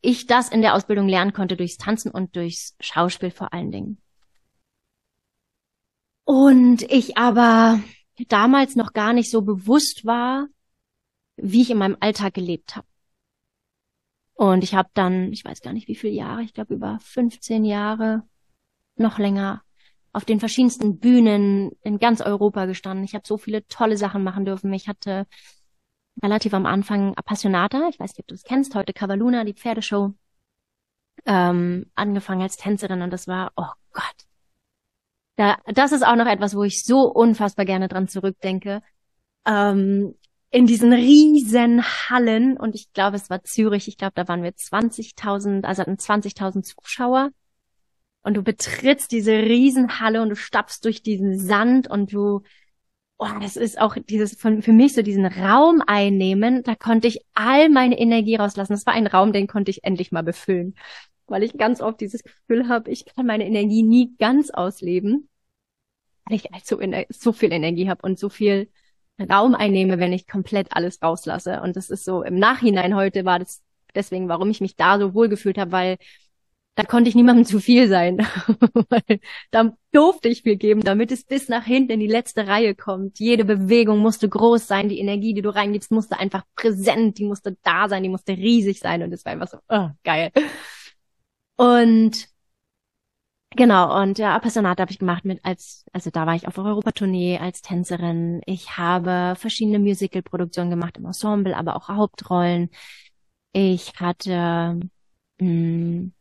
ich 0.00 0.26
das 0.26 0.48
in 0.48 0.62
der 0.62 0.74
Ausbildung 0.74 1.08
lernen 1.08 1.32
konnte 1.32 1.56
durchs 1.56 1.76
Tanzen 1.76 2.10
und 2.10 2.36
durchs 2.36 2.76
Schauspiel 2.80 3.30
vor 3.30 3.52
allen 3.52 3.70
Dingen. 3.70 3.98
Und 6.24 6.82
ich 6.82 7.16
aber 7.16 7.80
damals 8.28 8.76
noch 8.76 8.92
gar 8.92 9.12
nicht 9.12 9.30
so 9.30 9.42
bewusst 9.42 10.04
war, 10.04 10.46
wie 11.36 11.62
ich 11.62 11.70
in 11.70 11.78
meinem 11.78 11.96
Alltag 12.00 12.34
gelebt 12.34 12.76
habe. 12.76 12.87
Und 14.38 14.62
ich 14.62 14.76
habe 14.76 14.88
dann, 14.94 15.32
ich 15.32 15.44
weiß 15.44 15.62
gar 15.62 15.72
nicht 15.72 15.88
wie 15.88 15.96
viele 15.96 16.12
Jahre, 16.12 16.42
ich 16.42 16.54
glaube 16.54 16.72
über 16.72 17.00
15 17.00 17.64
Jahre, 17.64 18.22
noch 18.94 19.18
länger, 19.18 19.62
auf 20.12 20.24
den 20.24 20.38
verschiedensten 20.38 21.00
Bühnen 21.00 21.72
in 21.82 21.98
ganz 21.98 22.20
Europa 22.20 22.66
gestanden. 22.66 23.04
Ich 23.04 23.14
habe 23.14 23.26
so 23.26 23.36
viele 23.36 23.66
tolle 23.66 23.96
Sachen 23.96 24.22
machen 24.22 24.44
dürfen. 24.44 24.72
Ich 24.72 24.86
hatte 24.86 25.26
relativ 26.22 26.54
am 26.54 26.66
Anfang 26.66 27.16
Appassionata, 27.16 27.88
ich 27.88 27.98
weiß 27.98 28.12
nicht, 28.12 28.20
ob 28.20 28.28
du 28.28 28.36
es 28.36 28.44
kennst, 28.44 28.76
heute 28.76 28.92
Cavaluna, 28.92 29.42
die 29.42 29.54
Pferdeshow, 29.54 30.14
ähm, 31.26 31.90
angefangen 31.96 32.42
als 32.42 32.56
Tänzerin 32.56 33.02
und 33.02 33.12
das 33.12 33.26
war, 33.26 33.50
oh 33.56 33.72
Gott. 33.92 34.28
Da, 35.34 35.56
das 35.66 35.90
ist 35.90 36.06
auch 36.06 36.14
noch 36.14 36.26
etwas, 36.28 36.54
wo 36.54 36.62
ich 36.62 36.84
so 36.84 37.10
unfassbar 37.12 37.64
gerne 37.64 37.88
dran 37.88 38.06
zurückdenke. 38.06 38.82
Ähm, 39.44 40.14
in 40.50 40.66
diesen 40.66 40.92
riesen 40.92 41.82
Hallen. 41.82 42.56
Und 42.56 42.74
ich 42.74 42.92
glaube, 42.92 43.16
es 43.16 43.30
war 43.30 43.42
Zürich, 43.44 43.88
ich 43.88 43.96
glaube, 43.98 44.14
da 44.14 44.28
waren 44.28 44.42
wir 44.42 44.52
20.000, 44.52 45.64
also 45.64 45.82
hatten 45.82 45.96
20.000 45.96 46.62
Zuschauer. 46.62 47.30
Und 48.22 48.34
du 48.34 48.42
betrittst 48.42 49.12
diese 49.12 49.32
Riesenhalle 49.32 50.22
und 50.22 50.30
du 50.30 50.36
stapfst 50.36 50.80
durch 50.84 51.02
diesen 51.02 51.38
Sand 51.38 51.88
und 51.88 52.12
du, 52.12 52.42
oh, 53.18 53.28
das 53.40 53.56
ist 53.56 53.80
auch 53.80 53.96
dieses 53.96 54.34
von, 54.34 54.62
für 54.62 54.72
mich 54.72 54.94
so 54.94 55.02
diesen 55.02 55.26
Raum 55.26 55.82
einnehmen, 55.86 56.62
da 56.62 56.74
konnte 56.74 57.08
ich 57.08 57.20
all 57.34 57.68
meine 57.68 57.98
Energie 57.98 58.36
rauslassen. 58.36 58.72
Das 58.72 58.86
war 58.86 58.94
ein 58.94 59.06
Raum, 59.06 59.32
den 59.32 59.46
konnte 59.46 59.70
ich 59.70 59.84
endlich 59.84 60.12
mal 60.12 60.22
befüllen, 60.22 60.74
weil 61.26 61.42
ich 61.42 61.56
ganz 61.56 61.80
oft 61.80 62.00
dieses 62.00 62.22
Gefühl 62.22 62.68
habe, 62.68 62.90
ich 62.90 63.06
kann 63.06 63.26
meine 63.26 63.46
Energie 63.46 63.82
nie 63.82 64.14
ganz 64.18 64.50
ausleben, 64.50 65.28
weil 66.24 66.36
ich 66.36 66.44
halt 66.52 66.66
so, 66.66 66.80
so 67.10 67.32
viel 67.32 67.52
Energie 67.52 67.88
habe 67.88 68.02
und 68.02 68.18
so 68.18 68.28
viel 68.28 68.68
Raum 69.20 69.54
einnehme, 69.54 69.98
wenn 69.98 70.12
ich 70.12 70.26
komplett 70.26 70.68
alles 70.72 71.02
rauslasse. 71.02 71.60
Und 71.62 71.76
das 71.76 71.90
ist 71.90 72.04
so 72.04 72.22
im 72.22 72.38
Nachhinein 72.38 72.94
heute 72.94 73.24
war 73.24 73.38
das 73.38 73.62
deswegen, 73.94 74.28
warum 74.28 74.50
ich 74.50 74.60
mich 74.60 74.76
da 74.76 74.98
so 74.98 75.14
wohl 75.14 75.28
gefühlt 75.28 75.58
habe, 75.58 75.72
weil 75.72 75.96
da 76.78 76.84
konnte 76.84 77.08
ich 77.08 77.16
niemandem 77.16 77.44
zu 77.44 77.58
viel 77.58 77.88
sein. 77.88 78.24
da 79.50 79.72
durfte 79.90 80.28
ich 80.28 80.42
viel 80.42 80.54
geben, 80.54 80.82
damit 80.82 81.10
es 81.10 81.24
bis 81.24 81.48
nach 81.48 81.64
hinten 81.64 81.92
in 81.92 82.00
die 82.00 82.06
letzte 82.06 82.46
Reihe 82.46 82.76
kommt. 82.76 83.18
Jede 83.18 83.44
Bewegung 83.44 83.98
musste 83.98 84.28
groß 84.28 84.68
sein, 84.68 84.88
die 84.88 85.00
Energie, 85.00 85.34
die 85.34 85.42
du 85.42 85.52
reingibst, 85.52 85.90
musste 85.90 86.20
einfach 86.20 86.44
präsent, 86.54 87.18
die 87.18 87.24
musste 87.24 87.56
da 87.64 87.88
sein, 87.88 88.04
die 88.04 88.08
musste 88.08 88.32
riesig 88.36 88.78
sein 88.78 89.02
und 89.02 89.12
es 89.12 89.24
war 89.24 89.32
einfach 89.32 89.48
so, 89.48 89.58
oh, 89.68 89.88
geil. 90.04 90.30
Und 91.56 92.28
genau, 93.50 94.00
und 94.02 94.18
ja, 94.18 94.34
Appassionate 94.34 94.80
habe 94.80 94.92
ich 94.92 94.98
gemacht 94.98 95.24
mit 95.24 95.44
als, 95.44 95.84
also 95.92 96.10
da 96.10 96.26
war 96.26 96.34
ich 96.34 96.46
auf 96.46 96.58
Europatournee 96.58 97.38
als 97.38 97.62
Tänzerin. 97.62 98.40
Ich 98.46 98.76
habe 98.76 99.34
verschiedene 99.36 99.78
Musical-Produktionen 99.78 100.70
gemacht 100.70 100.96
im 100.98 101.06
Ensemble, 101.06 101.56
aber 101.56 101.76
auch 101.76 101.88
Hauptrollen. 101.88 102.70
Ich 103.52 103.94
hatte 104.00 104.80
mh, 105.40 105.40
hm, 105.40 106.12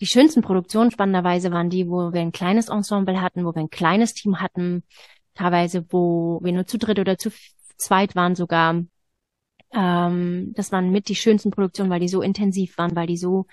die 0.00 0.06
schönsten 0.06 0.42
Produktionen 0.42 0.90
spannenderweise 0.90 1.52
waren 1.52 1.70
die, 1.70 1.88
wo 1.88 2.12
wir 2.12 2.20
ein 2.20 2.32
kleines 2.32 2.68
Ensemble 2.68 3.20
hatten, 3.20 3.44
wo 3.44 3.54
wir 3.54 3.60
ein 3.60 3.70
kleines 3.70 4.14
Team 4.14 4.40
hatten, 4.40 4.84
teilweise 5.34 5.86
wo 5.90 6.40
wir 6.42 6.52
nur 6.52 6.66
zu 6.66 6.78
dritt 6.78 6.98
oder 6.98 7.18
zu 7.18 7.30
zweit 7.78 8.14
waren 8.14 8.34
sogar. 8.34 8.82
Ähm, 9.72 10.52
das 10.54 10.72
waren 10.72 10.90
mit 10.90 11.08
die 11.08 11.14
schönsten 11.14 11.50
Produktionen, 11.50 11.90
weil 11.90 12.00
die 12.00 12.08
so 12.08 12.22
intensiv 12.22 12.78
waren, 12.78 12.96
weil 12.96 13.06
die 13.06 13.16
so 13.16 13.46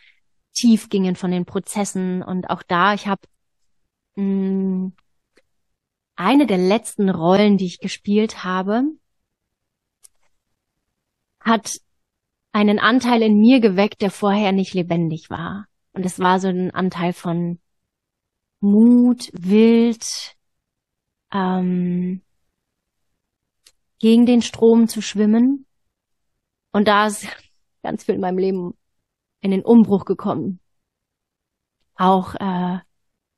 tief 0.54 0.90
gingen 0.90 1.16
von 1.16 1.32
den 1.32 1.46
Prozessen. 1.46 2.24
Und 2.24 2.50
auch 2.50 2.64
da, 2.64 2.94
ich 2.94 3.08
habe 3.08 3.22
mm, 4.16 4.90
eine 6.16 6.48
der 6.48 6.58
letzten 6.58 7.10
Rollen, 7.10 7.58
die 7.58 7.66
ich 7.66 7.80
gespielt 7.80 8.44
habe, 8.44 8.84
hat 11.40 11.72
einen 12.52 12.80
Anteil 12.80 13.22
in 13.22 13.40
mir 13.40 13.60
geweckt, 13.60 14.02
der 14.02 14.12
vorher 14.12 14.52
nicht 14.52 14.74
lebendig 14.74 15.30
war. 15.30 15.68
Und 15.92 16.06
es 16.06 16.20
war 16.20 16.40
so 16.40 16.48
ein 16.48 16.72
Anteil 16.72 17.14
von 17.14 17.60
Mut, 18.60 19.30
Wild, 19.34 20.06
ähm, 21.32 22.22
gegen 24.00 24.26
den 24.26 24.42
Strom 24.42 24.88
zu 24.88 25.02
schwimmen. 25.02 25.66
Und 26.72 26.88
da 26.88 27.08
ist 27.08 27.28
ganz 27.84 28.04
viel 28.04 28.16
in 28.16 28.22
meinem 28.22 28.38
Leben 28.38 28.78
in 29.44 29.52
den 29.52 29.62
Umbruch 29.62 30.06
gekommen. 30.06 30.60
Auch, 31.96 32.34
äh, 32.36 32.80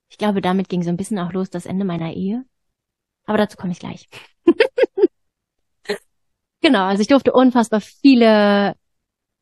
ich 0.10 0.18
glaube, 0.18 0.42
damit 0.42 0.70
ging 0.70 0.84
so 0.84 0.90
ein 0.90 0.98
bisschen 0.98 1.20
auch 1.20 1.34
los 1.34 1.50
das 1.50 1.66
Ende 1.66 1.84
meiner 1.84 2.14
Ehe. 2.14 2.46
Aber 3.26 3.40
dazu 3.40 3.58
komme 3.58 3.74
ich 3.74 3.80
gleich. 3.80 4.08
genau, 6.62 6.86
also 6.86 7.02
ich 7.02 7.08
durfte 7.08 7.34
unfassbar 7.34 7.82
viele 7.82 8.76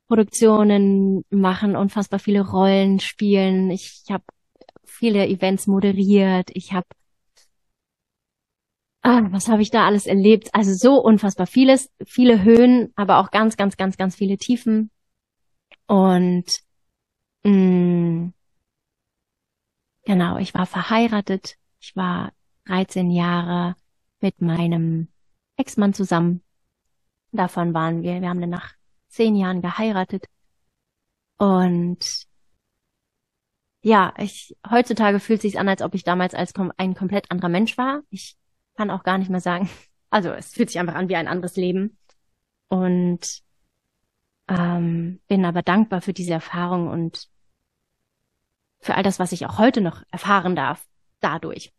Produktionen 0.07 1.25
machen, 1.29 1.75
unfassbar 1.75 2.19
viele 2.19 2.49
Rollen 2.49 3.01
spielen. 3.01 3.69
Ich 3.69 4.05
habe 4.09 4.23
viele 4.85 5.27
Events 5.27 5.67
moderiert. 5.67 6.49
Ich 6.53 6.71
habe 6.71 6.87
ah, 9.01 9.23
was 9.31 9.49
habe 9.49 9.61
ich 9.61 9.69
da 9.69 9.85
alles 9.85 10.05
erlebt? 10.07 10.49
Also 10.53 10.73
so 10.73 10.97
unfassbar 11.01 11.45
vieles, 11.45 11.91
viele 12.05 12.41
Höhen, 12.43 12.93
aber 12.95 13.19
auch 13.19 13.31
ganz, 13.31 13.57
ganz, 13.57 13.75
ganz, 13.75 13.97
ganz 13.97 14.15
viele 14.15 14.37
Tiefen. 14.37 14.89
Und 15.87 16.45
mh, 17.43 17.51
mm, 17.51 18.33
genau, 20.05 20.37
ich 20.37 20.53
war 20.53 20.65
verheiratet. 20.65 21.55
Ich 21.79 21.95
war 21.95 22.31
13 22.65 23.11
Jahre 23.11 23.75
mit 24.21 24.41
meinem 24.41 25.09
Ex-Mann 25.57 25.93
zusammen. 25.93 26.43
Davon 27.31 27.73
waren 27.73 28.03
wir, 28.03 28.21
wir 28.21 28.29
haben 28.29 28.41
dann 28.41 28.49
nach 28.51 28.73
zehn 29.09 29.35
Jahren 29.35 29.61
geheiratet. 29.61 30.25
Und 31.37 32.27
ja, 33.81 34.13
ich, 34.17 34.55
heutzutage 34.69 35.19
fühlt 35.19 35.41
sich 35.41 35.59
an, 35.59 35.67
als 35.67 35.81
ob 35.81 35.93
ich 35.93 36.03
damals 36.03 36.33
als 36.33 36.53
kom 36.53 36.71
ein 36.77 36.95
komplett 36.95 37.29
anderer 37.31 37.49
Mensch 37.49 37.77
war. 37.77 38.01
Ich 38.09 38.37
kann 38.75 38.89
auch 38.89 39.03
gar 39.03 39.17
nicht 39.17 39.29
mehr 39.29 39.41
sagen. 39.41 39.69
Also 40.09 40.29
es 40.29 40.53
fühlt 40.53 40.69
sich 40.69 40.79
einfach 40.79 40.93
an 40.93 41.09
wie 41.09 41.15
ein 41.15 41.27
anderes 41.27 41.55
Leben. 41.55 41.97
Und 42.67 43.41
ähm, 44.53 45.19
bin 45.27 45.45
aber 45.45 45.61
dankbar 45.61 46.01
für 46.01 46.13
diese 46.13 46.33
Erfahrung 46.33 46.87
und 46.87 47.29
für 48.79 48.95
all 48.95 49.03
das, 49.03 49.19
was 49.19 49.31
ich 49.31 49.45
auch 49.45 49.57
heute 49.57 49.81
noch 49.81 50.03
erfahren 50.11 50.55
darf, 50.55 50.85
dadurch. 51.19 51.73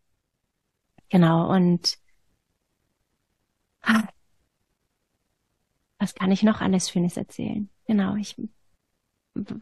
Genau, 1.10 1.50
und 1.50 1.98
was 5.98 6.14
kann 6.14 6.32
ich 6.32 6.42
noch 6.42 6.60
alles 6.60 6.90
Schönes 6.90 7.16
erzählen? 7.16 7.68
Genau, 7.86 8.16
ich 8.16 8.36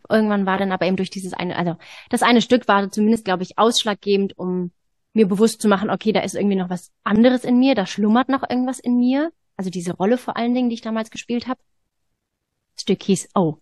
irgendwann 0.09 0.47
war 0.47 0.59
dann 0.59 0.73
aber 0.73 0.87
eben 0.87 0.97
durch 0.97 1.11
dieses 1.11 1.33
eine, 1.33 1.57
also 1.57 1.77
das 2.11 2.23
eine 2.23 2.43
Stück 2.43 2.69
war 2.69 2.91
zumindest, 2.91 3.25
glaube 3.25 3.43
ich, 3.43 3.59
ausschlaggebend, 3.59 4.39
um 4.39 4.71
mir 5.15 5.27
bewusst 5.27 5.61
zu 5.61 5.69
machen, 5.69 5.91
okay, 5.91 6.13
da 6.13 6.21
ist 6.21 6.35
irgendwie 6.35 6.57
noch 6.57 6.71
was 6.71 6.91
anderes 7.05 7.45
in 7.45 7.59
mir, 7.59 7.75
da 7.75 7.87
schlummert 7.87 8.29
noch 8.29 8.49
irgendwas 8.49 8.79
in 8.79 8.99
mir. 8.99 9.33
Also 9.57 9.71
diese 9.71 9.95
Rolle 9.95 10.17
vor 10.19 10.37
allen 10.37 10.55
Dingen, 10.55 10.71
die 10.71 10.75
ich 10.75 10.81
damals 10.81 11.11
gespielt 11.11 11.47
habe. 11.47 11.61
Das 12.83 12.97
Stück 12.97 13.03
hieß, 13.03 13.29
oh. 13.35 13.57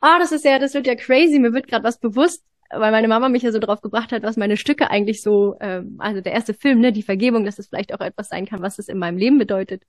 Ah, 0.00 0.18
das 0.18 0.32
ist 0.32 0.44
ja, 0.44 0.58
das 0.58 0.74
wird 0.74 0.86
ja 0.86 0.94
crazy, 0.94 1.38
mir 1.38 1.52
wird 1.52 1.66
gerade 1.66 1.84
was 1.84 1.98
bewusst, 1.98 2.42
weil 2.70 2.90
meine 2.92 3.08
Mama 3.08 3.28
mich 3.28 3.42
ja 3.42 3.52
so 3.52 3.58
drauf 3.58 3.80
gebracht 3.80 4.12
hat, 4.12 4.22
was 4.22 4.36
meine 4.36 4.56
Stücke 4.56 4.90
eigentlich 4.90 5.22
so, 5.22 5.56
ähm, 5.60 5.96
also 5.98 6.20
der 6.20 6.32
erste 6.32 6.54
Film, 6.54 6.80
ne, 6.80 6.92
die 6.92 7.02
Vergebung, 7.02 7.44
dass 7.44 7.58
es 7.58 7.68
vielleicht 7.68 7.92
auch 7.94 8.00
etwas 8.00 8.28
sein 8.28 8.46
kann, 8.46 8.62
was 8.62 8.78
es 8.78 8.88
in 8.88 8.98
meinem 8.98 9.18
Leben 9.18 9.38
bedeutet. 9.38 9.82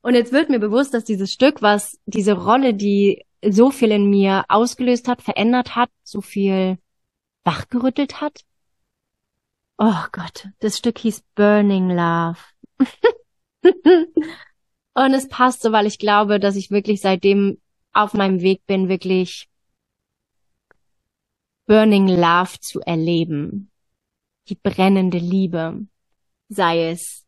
Und 0.00 0.14
jetzt 0.14 0.32
wird 0.32 0.48
mir 0.48 0.58
bewusst, 0.58 0.94
dass 0.94 1.04
dieses 1.04 1.32
Stück, 1.32 1.62
was 1.62 1.98
diese 2.06 2.34
Rolle, 2.34 2.74
die 2.74 3.24
so 3.44 3.70
viel 3.70 3.90
in 3.90 4.10
mir 4.10 4.44
ausgelöst 4.48 5.08
hat, 5.08 5.22
verändert 5.22 5.76
hat, 5.76 5.90
so 6.02 6.20
viel 6.20 6.78
wachgerüttelt 7.44 8.20
hat. 8.20 8.40
Oh 9.78 10.04
Gott, 10.12 10.48
das 10.60 10.78
Stück 10.78 10.98
hieß 10.98 11.22
Burning 11.34 11.88
Love. 11.88 12.38
Und 14.94 15.14
es 15.14 15.28
passt 15.28 15.62
so, 15.62 15.72
weil 15.72 15.86
ich 15.86 15.98
glaube, 15.98 16.38
dass 16.38 16.56
ich 16.56 16.70
wirklich 16.70 17.00
seitdem 17.00 17.61
auf 17.92 18.14
meinem 18.14 18.40
Weg 18.40 18.66
bin, 18.66 18.88
wirklich 18.88 19.48
Burning 21.66 22.08
Love 22.08 22.58
zu 22.60 22.80
erleben. 22.80 23.70
Die 24.48 24.56
brennende 24.56 25.18
Liebe. 25.18 25.86
Sei 26.48 26.90
es 26.90 27.24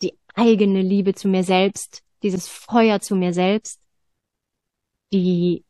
die 0.00 0.14
eigene 0.34 0.82
Liebe 0.82 1.14
zu 1.14 1.28
mir 1.28 1.44
selbst, 1.44 2.02
dieses 2.22 2.48
Feuer 2.48 3.00
zu 3.00 3.16
mir 3.16 3.34
selbst, 3.34 3.80
die 5.12 5.64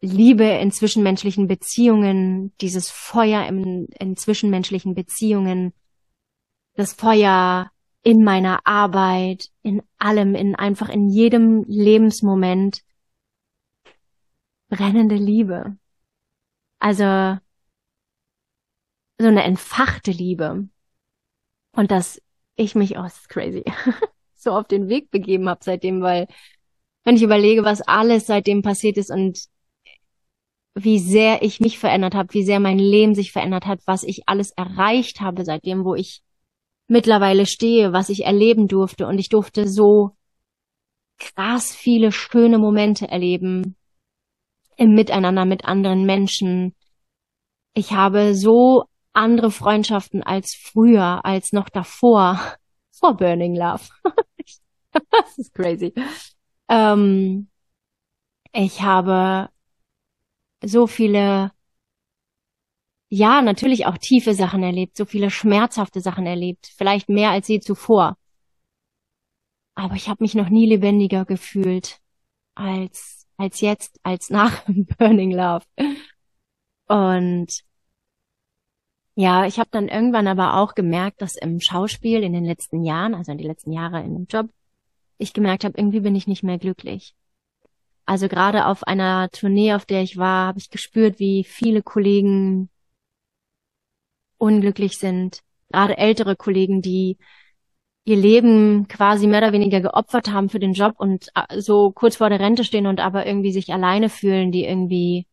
Liebe 0.00 0.44
in 0.44 0.70
zwischenmenschlichen 0.70 1.46
Beziehungen, 1.46 2.54
dieses 2.60 2.90
Feuer 2.90 3.46
in, 3.46 3.86
in 3.98 4.16
zwischenmenschlichen 4.16 4.94
Beziehungen, 4.94 5.74
das 6.74 6.94
Feuer 6.94 7.70
in 8.02 8.24
meiner 8.24 8.60
Arbeit, 8.64 9.50
in 9.62 9.82
allem, 9.98 10.34
in 10.34 10.54
einfach 10.54 10.88
in 10.88 11.10
jedem 11.10 11.64
Lebensmoment, 11.64 12.82
brennende 14.70 15.16
Liebe. 15.16 15.76
Also 16.78 17.38
so 19.18 19.26
eine 19.26 19.42
entfachte 19.42 20.12
Liebe. 20.12 20.68
Und 21.72 21.90
dass 21.90 22.22
ich 22.56 22.74
mich, 22.74 22.96
oh, 22.98 23.04
ist 23.04 23.28
crazy. 23.28 23.64
so 24.34 24.52
auf 24.52 24.66
den 24.66 24.88
Weg 24.88 25.10
begeben 25.10 25.48
habe 25.48 25.60
seitdem, 25.62 26.00
weil 26.00 26.26
wenn 27.04 27.16
ich 27.16 27.22
überlege, 27.22 27.64
was 27.64 27.82
alles 27.82 28.26
seitdem 28.26 28.62
passiert 28.62 28.96
ist 28.96 29.10
und 29.10 29.46
wie 30.74 30.98
sehr 30.98 31.42
ich 31.42 31.60
mich 31.60 31.78
verändert 31.78 32.14
habe, 32.14 32.32
wie 32.32 32.44
sehr 32.44 32.60
mein 32.60 32.78
Leben 32.78 33.14
sich 33.14 33.32
verändert 33.32 33.66
hat, 33.66 33.80
was 33.86 34.02
ich 34.02 34.22
alles 34.26 34.52
erreicht 34.52 35.20
habe 35.20 35.44
seitdem, 35.44 35.84
wo 35.84 35.94
ich 35.94 36.22
mittlerweile 36.86 37.44
stehe, 37.46 37.92
was 37.92 38.08
ich 38.08 38.24
erleben 38.24 38.68
durfte 38.68 39.06
und 39.06 39.18
ich 39.18 39.28
durfte 39.28 39.68
so 39.68 40.16
krass 41.18 41.74
viele 41.74 42.12
schöne 42.12 42.58
Momente 42.58 43.08
erleben 43.08 43.76
im 44.80 44.94
Miteinander 44.94 45.44
mit 45.44 45.66
anderen 45.66 46.06
Menschen. 46.06 46.74
Ich 47.74 47.92
habe 47.92 48.34
so 48.34 48.84
andere 49.12 49.50
Freundschaften 49.50 50.22
als 50.22 50.54
früher, 50.54 51.22
als 51.22 51.52
noch 51.52 51.68
davor, 51.68 52.40
vor 52.90 53.14
Burning 53.14 53.54
Love. 53.54 53.84
das 55.10 55.36
ist 55.36 55.52
crazy. 55.52 55.92
Ähm, 56.68 57.50
ich 58.52 58.80
habe 58.80 59.50
so 60.64 60.86
viele, 60.86 61.52
ja, 63.10 63.42
natürlich 63.42 63.84
auch 63.84 63.98
tiefe 63.98 64.32
Sachen 64.32 64.62
erlebt, 64.62 64.96
so 64.96 65.04
viele 65.04 65.30
schmerzhafte 65.30 66.00
Sachen 66.00 66.24
erlebt, 66.24 66.72
vielleicht 66.74 67.10
mehr 67.10 67.30
als 67.30 67.48
je 67.48 67.60
zuvor. 67.60 68.16
Aber 69.74 69.94
ich 69.94 70.08
habe 70.08 70.24
mich 70.24 70.34
noch 70.34 70.48
nie 70.48 70.66
lebendiger 70.66 71.26
gefühlt 71.26 71.98
als 72.54 73.19
als 73.40 73.60
jetzt, 73.62 73.98
als 74.02 74.28
nach 74.30 74.64
Burning 74.98 75.32
Love. 75.32 75.64
Und 76.86 77.48
ja, 79.14 79.46
ich 79.46 79.58
habe 79.58 79.70
dann 79.72 79.88
irgendwann 79.88 80.26
aber 80.26 80.56
auch 80.56 80.74
gemerkt, 80.74 81.22
dass 81.22 81.36
im 81.36 81.60
Schauspiel 81.60 82.22
in 82.22 82.32
den 82.32 82.44
letzten 82.44 82.84
Jahren, 82.84 83.14
also 83.14 83.32
in 83.32 83.38
die 83.38 83.46
letzten 83.46 83.72
Jahre 83.72 84.02
in 84.02 84.14
dem 84.14 84.26
Job, 84.26 84.50
ich 85.18 85.32
gemerkt 85.32 85.64
habe, 85.64 85.78
irgendwie 85.78 86.00
bin 86.00 86.14
ich 86.14 86.26
nicht 86.26 86.42
mehr 86.42 86.58
glücklich. 86.58 87.14
Also 88.04 88.28
gerade 88.28 88.66
auf 88.66 88.84
einer 88.84 89.30
Tournee, 89.30 89.74
auf 89.74 89.86
der 89.86 90.02
ich 90.02 90.16
war, 90.16 90.48
habe 90.48 90.58
ich 90.58 90.70
gespürt, 90.70 91.18
wie 91.18 91.44
viele 91.44 91.82
Kollegen 91.82 92.68
unglücklich 94.38 94.98
sind. 94.98 95.42
Gerade 95.70 95.96
ältere 95.96 96.36
Kollegen, 96.36 96.82
die 96.82 97.18
ihr 98.10 98.16
Leben 98.16 98.88
quasi 98.88 99.26
mehr 99.26 99.40
oder 99.40 99.52
weniger 99.52 99.80
geopfert 99.80 100.30
haben 100.30 100.48
für 100.48 100.58
den 100.58 100.74
Job 100.74 100.94
und 100.98 101.28
äh, 101.34 101.60
so 101.60 101.92
kurz 101.92 102.16
vor 102.16 102.28
der 102.28 102.40
Rente 102.40 102.64
stehen 102.64 102.86
und 102.86 103.00
aber 103.00 103.26
irgendwie 103.26 103.52
sich 103.52 103.72
alleine 103.72 104.08
fühlen, 104.08 104.52
die 104.52 104.64
irgendwie 104.64 105.26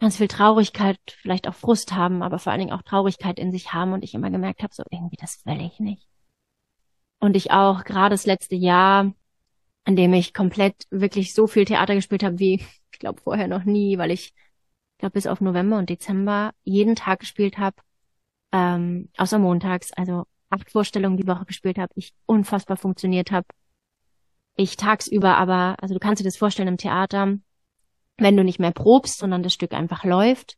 ganz 0.00 0.16
viel 0.16 0.28
Traurigkeit, 0.28 0.98
vielleicht 1.20 1.46
auch 1.48 1.54
Frust 1.54 1.92
haben, 1.92 2.22
aber 2.22 2.38
vor 2.38 2.52
allen 2.52 2.60
Dingen 2.60 2.72
auch 2.72 2.82
Traurigkeit 2.82 3.38
in 3.38 3.52
sich 3.52 3.72
haben 3.72 3.92
und 3.92 4.04
ich 4.04 4.14
immer 4.14 4.30
gemerkt 4.30 4.62
habe, 4.62 4.74
so 4.74 4.82
irgendwie 4.90 5.16
das 5.16 5.44
will 5.44 5.60
ich 5.60 5.78
nicht. 5.80 6.08
Und 7.20 7.36
ich 7.36 7.50
auch 7.50 7.84
gerade 7.84 8.14
das 8.14 8.26
letzte 8.26 8.54
Jahr, 8.54 9.12
an 9.84 9.96
dem 9.96 10.12
ich 10.14 10.34
komplett 10.34 10.86
wirklich 10.90 11.34
so 11.34 11.46
viel 11.46 11.64
Theater 11.64 11.94
gespielt 11.94 12.22
habe, 12.22 12.38
wie 12.38 12.54
ich 12.92 12.98
glaube 12.98 13.20
vorher 13.20 13.48
noch 13.48 13.64
nie, 13.64 13.98
weil 13.98 14.10
ich 14.10 14.34
glaube 14.98 15.12
bis 15.14 15.26
auf 15.26 15.40
November 15.40 15.78
und 15.78 15.90
Dezember 15.90 16.52
jeden 16.64 16.96
Tag 16.96 17.20
gespielt 17.20 17.58
habe, 17.58 17.76
ähm, 18.52 19.10
außer 19.16 19.38
montags, 19.38 19.92
also 19.92 20.24
acht 20.50 20.70
Vorstellungen 20.70 21.16
die 21.16 21.26
Woche 21.26 21.44
gespielt 21.44 21.78
habe, 21.78 21.92
ich 21.94 22.12
unfassbar 22.26 22.76
funktioniert 22.76 23.30
habe. 23.30 23.46
Ich 24.56 24.76
tagsüber 24.76 25.36
aber, 25.36 25.76
also 25.80 25.94
du 25.94 26.00
kannst 26.00 26.20
dir 26.20 26.24
das 26.24 26.36
vorstellen 26.36 26.68
im 26.68 26.78
Theater, 26.78 27.36
wenn 28.16 28.36
du 28.36 28.42
nicht 28.42 28.58
mehr 28.58 28.72
probst, 28.72 29.18
sondern 29.18 29.42
das 29.42 29.52
Stück 29.52 29.72
einfach 29.72 30.04
läuft. 30.04 30.56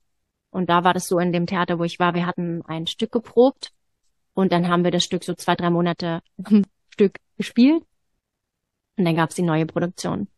Und 0.51 0.71
da 0.71 0.85
war 0.85 0.95
das 0.95 1.07
so 1.07 1.19
in 1.19 1.33
dem 1.33 1.47
Theater, 1.47 1.79
wo 1.79 1.85
ich 1.85 1.99
war, 1.99 2.15
wir 2.15 2.27
hatten 2.27 2.63
ein 2.63 2.87
Stück 2.87 3.13
geprobt 3.13 3.73
und 4.35 4.53
dann 4.53 4.69
haben 4.69 4.85
wir 4.85 4.91
das 4.91 5.05
Stück 5.05 5.23
so 5.23 5.35
zwei, 5.35 5.55
drei 5.55 5.71
Monate 5.71 6.23
Stück 6.91 7.19
gespielt 7.37 7.85
und 8.97 9.05
dann 9.05 9.17
gab's 9.17 9.35
die 9.35 9.43
neue 9.43 9.67
Produktion. 9.67 10.29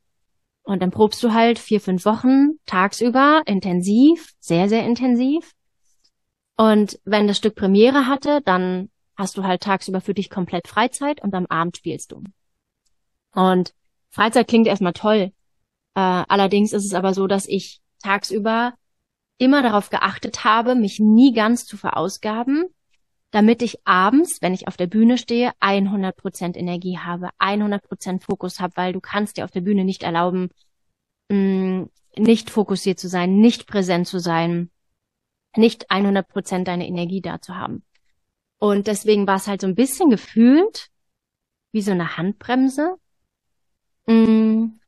Und 0.64 0.80
dann 0.82 0.90
probst 0.90 1.22
du 1.22 1.32
halt 1.32 1.58
vier, 1.58 1.80
fünf 1.80 2.04
Wochen 2.04 2.58
tagsüber 2.66 3.42
intensiv, 3.46 4.32
sehr, 4.38 4.68
sehr 4.68 4.84
intensiv. 4.84 5.52
Und 6.56 7.00
wenn 7.04 7.26
das 7.26 7.38
Stück 7.38 7.56
Premiere 7.56 8.06
hatte, 8.06 8.40
dann 8.44 8.88
hast 9.16 9.36
du 9.36 9.44
halt 9.44 9.62
tagsüber 9.62 10.00
für 10.00 10.14
dich 10.14 10.30
komplett 10.30 10.68
Freizeit 10.68 11.22
und 11.22 11.34
am 11.34 11.46
Abend 11.46 11.76
spielst 11.76 12.12
du. 12.12 12.22
Und 13.34 13.74
Freizeit 14.10 14.48
klingt 14.48 14.66
erstmal 14.66 14.92
toll. 14.92 15.32
Äh, 15.94 16.00
allerdings 16.00 16.72
ist 16.72 16.84
es 16.84 16.94
aber 16.94 17.14
so, 17.14 17.26
dass 17.26 17.46
ich 17.46 17.80
tagsüber 18.02 18.74
immer 19.38 19.62
darauf 19.62 19.90
geachtet 19.90 20.44
habe, 20.44 20.74
mich 20.74 21.00
nie 21.00 21.32
ganz 21.32 21.66
zu 21.66 21.76
verausgaben, 21.76 22.66
damit 23.30 23.62
ich 23.62 23.86
abends, 23.86 24.40
wenn 24.40 24.54
ich 24.54 24.68
auf 24.68 24.76
der 24.76 24.86
Bühne 24.86 25.18
stehe, 25.18 25.52
100% 25.60 26.56
Energie 26.56 26.98
habe, 26.98 27.30
100% 27.38 28.22
Fokus 28.22 28.60
habe, 28.60 28.76
weil 28.76 28.92
du 28.92 29.00
kannst 29.00 29.36
dir 29.36 29.44
auf 29.44 29.50
der 29.50 29.62
Bühne 29.62 29.84
nicht 29.84 30.02
erlauben, 30.02 30.50
mm, 31.30 31.84
nicht 32.16 32.50
fokussiert 32.50 32.98
zu 33.00 33.08
sein, 33.08 33.38
nicht 33.38 33.66
präsent 33.66 34.06
zu 34.06 34.18
sein, 34.18 34.70
nicht 35.56 35.90
100% 35.90 36.64
deine 36.64 36.86
Energie 36.86 37.22
da 37.22 37.40
zu 37.40 37.56
haben. 37.56 37.84
Und 38.62 38.86
deswegen 38.86 39.26
war 39.26 39.38
es 39.38 39.48
halt 39.48 39.60
so 39.60 39.66
ein 39.66 39.74
bisschen 39.74 40.08
gefühlt 40.08 40.88
wie 41.72 41.82
so 41.82 41.90
eine 41.90 42.16
Handbremse. 42.16 42.94
Mm. 44.06 44.78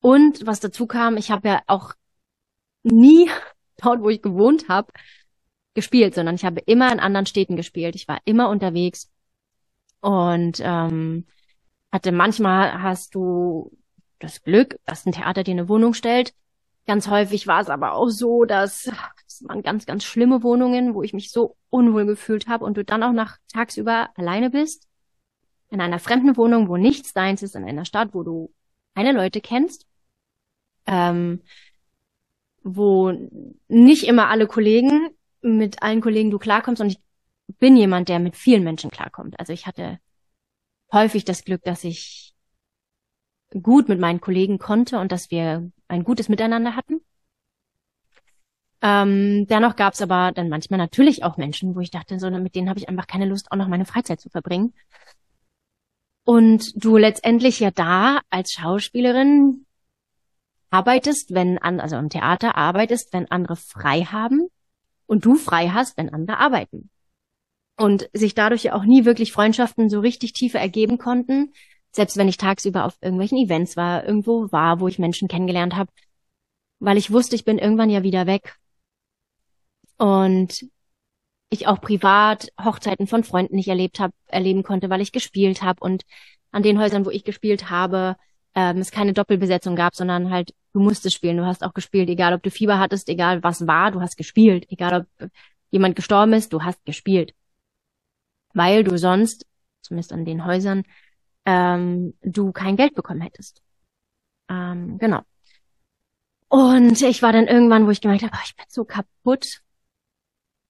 Und 0.00 0.46
was 0.46 0.60
dazu 0.60 0.86
kam, 0.86 1.16
ich 1.16 1.32
habe 1.32 1.48
ja 1.48 1.62
auch 1.66 1.94
nie 2.84 3.28
dort, 3.78 4.00
wo 4.00 4.10
ich 4.10 4.22
gewohnt 4.22 4.68
habe, 4.68 4.92
gespielt, 5.74 6.14
sondern 6.14 6.36
ich 6.36 6.44
habe 6.44 6.60
immer 6.66 6.92
in 6.92 7.00
anderen 7.00 7.26
Städten 7.26 7.56
gespielt. 7.56 7.96
Ich 7.96 8.06
war 8.06 8.20
immer 8.26 8.48
unterwegs 8.48 9.10
und 10.00 10.60
ähm, 10.60 11.26
hatte 11.90 12.12
manchmal 12.12 12.80
hast 12.80 13.16
du 13.16 13.76
das 14.20 14.44
Glück, 14.44 14.78
dass 14.84 15.04
ein 15.04 15.10
Theater 15.10 15.42
dir 15.42 15.50
eine 15.50 15.68
Wohnung 15.68 15.94
stellt. 15.94 16.32
Ganz 16.86 17.08
häufig 17.08 17.48
war 17.48 17.60
es 17.60 17.70
aber 17.70 17.94
auch 17.94 18.10
so, 18.10 18.44
dass 18.44 18.88
es 19.40 19.48
waren 19.48 19.62
ganz, 19.62 19.86
ganz 19.86 20.04
schlimme 20.04 20.42
Wohnungen, 20.42 20.94
wo 20.94 21.02
ich 21.02 21.12
mich 21.12 21.30
so 21.30 21.56
unwohl 21.70 22.06
gefühlt 22.06 22.48
habe 22.48 22.64
und 22.64 22.76
du 22.76 22.84
dann 22.84 23.02
auch 23.02 23.12
nach 23.12 23.38
tagsüber 23.52 24.10
alleine 24.14 24.50
bist, 24.50 24.88
in 25.70 25.80
einer 25.80 25.98
fremden 25.98 26.36
Wohnung, 26.36 26.68
wo 26.68 26.76
nichts 26.76 27.12
deins 27.12 27.42
ist, 27.42 27.56
in 27.56 27.64
einer 27.64 27.84
Stadt, 27.84 28.14
wo 28.14 28.22
du 28.22 28.52
keine 28.94 29.12
Leute 29.12 29.40
kennst, 29.40 29.86
ähm, 30.86 31.42
wo 32.62 33.12
nicht 33.68 34.04
immer 34.04 34.28
alle 34.28 34.46
Kollegen, 34.46 35.10
mit 35.42 35.82
allen 35.82 36.00
Kollegen 36.00 36.30
du 36.30 36.38
klarkommst 36.38 36.80
und 36.80 36.88
ich 36.88 36.98
bin 37.58 37.76
jemand, 37.76 38.08
der 38.08 38.18
mit 38.18 38.36
vielen 38.36 38.64
Menschen 38.64 38.90
klarkommt. 38.90 39.38
Also 39.38 39.52
ich 39.52 39.66
hatte 39.66 39.98
häufig 40.92 41.24
das 41.24 41.44
Glück, 41.44 41.62
dass 41.62 41.84
ich 41.84 42.34
gut 43.62 43.88
mit 43.88 44.00
meinen 44.00 44.20
Kollegen 44.20 44.58
konnte 44.58 44.98
und 44.98 45.12
dass 45.12 45.30
wir 45.30 45.70
ein 45.88 46.04
gutes 46.04 46.28
Miteinander 46.28 46.74
hatten. 46.74 47.00
Ähm, 48.82 49.46
dennoch 49.46 49.76
gab 49.76 49.94
es 49.94 50.02
aber 50.02 50.32
dann 50.32 50.48
manchmal 50.48 50.78
natürlich 50.78 51.24
auch 51.24 51.36
Menschen, 51.36 51.74
wo 51.74 51.80
ich 51.80 51.90
dachte, 51.90 52.18
so 52.18 52.30
mit 52.30 52.54
denen 52.54 52.68
habe 52.68 52.78
ich 52.78 52.88
einfach 52.88 53.06
keine 53.06 53.26
Lust, 53.26 53.50
auch 53.50 53.56
noch 53.56 53.68
meine 53.68 53.86
Freizeit 53.86 54.20
zu 54.20 54.28
verbringen. 54.28 54.74
Und 56.24 56.72
du 56.74 56.96
letztendlich 56.96 57.60
ja 57.60 57.70
da 57.70 58.20
als 58.30 58.52
Schauspielerin 58.52 59.64
arbeitest, 60.70 61.32
wenn 61.32 61.58
an, 61.58 61.80
also 61.80 61.96
im 61.96 62.10
Theater 62.10 62.56
arbeitest, 62.56 63.12
wenn 63.12 63.30
andere 63.30 63.56
frei 63.56 64.02
haben 64.02 64.48
und 65.06 65.24
du 65.24 65.36
frei 65.36 65.68
hast, 65.68 65.96
wenn 65.96 66.12
andere 66.12 66.38
arbeiten. 66.38 66.90
Und 67.78 68.10
sich 68.12 68.34
dadurch 68.34 68.64
ja 68.64 68.74
auch 68.74 68.84
nie 68.84 69.04
wirklich 69.04 69.32
Freundschaften 69.32 69.88
so 69.88 70.00
richtig 70.00 70.32
tiefe 70.32 70.58
ergeben 70.58 70.98
konnten, 70.98 71.52
selbst 71.92 72.16
wenn 72.16 72.28
ich 72.28 72.36
tagsüber 72.36 72.84
auf 72.84 72.96
irgendwelchen 73.00 73.38
Events 73.38 73.76
war, 73.76 74.04
irgendwo 74.04 74.50
war, 74.52 74.80
wo 74.80 74.88
ich 74.88 74.98
Menschen 74.98 75.28
kennengelernt 75.28 75.76
habe, 75.76 75.90
weil 76.78 76.98
ich 76.98 77.10
wusste, 77.10 77.36
ich 77.36 77.44
bin 77.44 77.58
irgendwann 77.58 77.90
ja 77.90 78.02
wieder 78.02 78.26
weg 78.26 78.56
und 79.98 80.66
ich 81.48 81.66
auch 81.66 81.80
privat 81.80 82.48
Hochzeiten 82.62 83.06
von 83.06 83.24
Freunden 83.24 83.56
nicht 83.56 83.68
erlebt 83.68 84.00
habe, 84.00 84.12
erleben 84.26 84.62
konnte, 84.62 84.90
weil 84.90 85.00
ich 85.00 85.12
gespielt 85.12 85.62
habe 85.62 85.80
und 85.80 86.04
an 86.50 86.62
den 86.62 86.78
Häusern, 86.78 87.06
wo 87.06 87.10
ich 87.10 87.24
gespielt 87.24 87.70
habe, 87.70 88.16
ähm, 88.54 88.78
es 88.78 88.90
keine 88.90 89.12
Doppelbesetzung 89.12 89.76
gab, 89.76 89.94
sondern 89.94 90.30
halt 90.30 90.54
du 90.72 90.80
musstest 90.80 91.16
spielen, 91.16 91.36
du 91.36 91.46
hast 91.46 91.62
auch 91.62 91.74
gespielt, 91.74 92.08
egal 92.08 92.34
ob 92.34 92.42
du 92.42 92.50
Fieber 92.50 92.78
hattest, 92.78 93.08
egal 93.08 93.42
was 93.42 93.66
war, 93.66 93.90
du 93.92 94.00
hast 94.00 94.16
gespielt, 94.16 94.66
egal 94.70 95.06
ob 95.20 95.30
jemand 95.70 95.96
gestorben 95.96 96.32
ist, 96.32 96.52
du 96.52 96.62
hast 96.62 96.84
gespielt, 96.84 97.34
weil 98.54 98.84
du 98.84 98.98
sonst, 98.98 99.46
zumindest 99.82 100.12
an 100.12 100.24
den 100.24 100.44
Häusern, 100.44 100.84
ähm, 101.44 102.14
du 102.22 102.52
kein 102.52 102.76
Geld 102.76 102.94
bekommen 102.94 103.20
hättest. 103.20 103.62
Ähm, 104.48 104.98
genau. 104.98 105.22
Und 106.48 107.00
ich 107.02 107.22
war 107.22 107.32
dann 107.32 107.46
irgendwann, 107.46 107.86
wo 107.86 107.90
ich 107.90 108.00
gemerkt 108.00 108.22
habe, 108.22 108.32
oh, 108.36 108.44
ich 108.44 108.56
bin 108.56 108.66
so 108.68 108.84
kaputt 108.84 109.62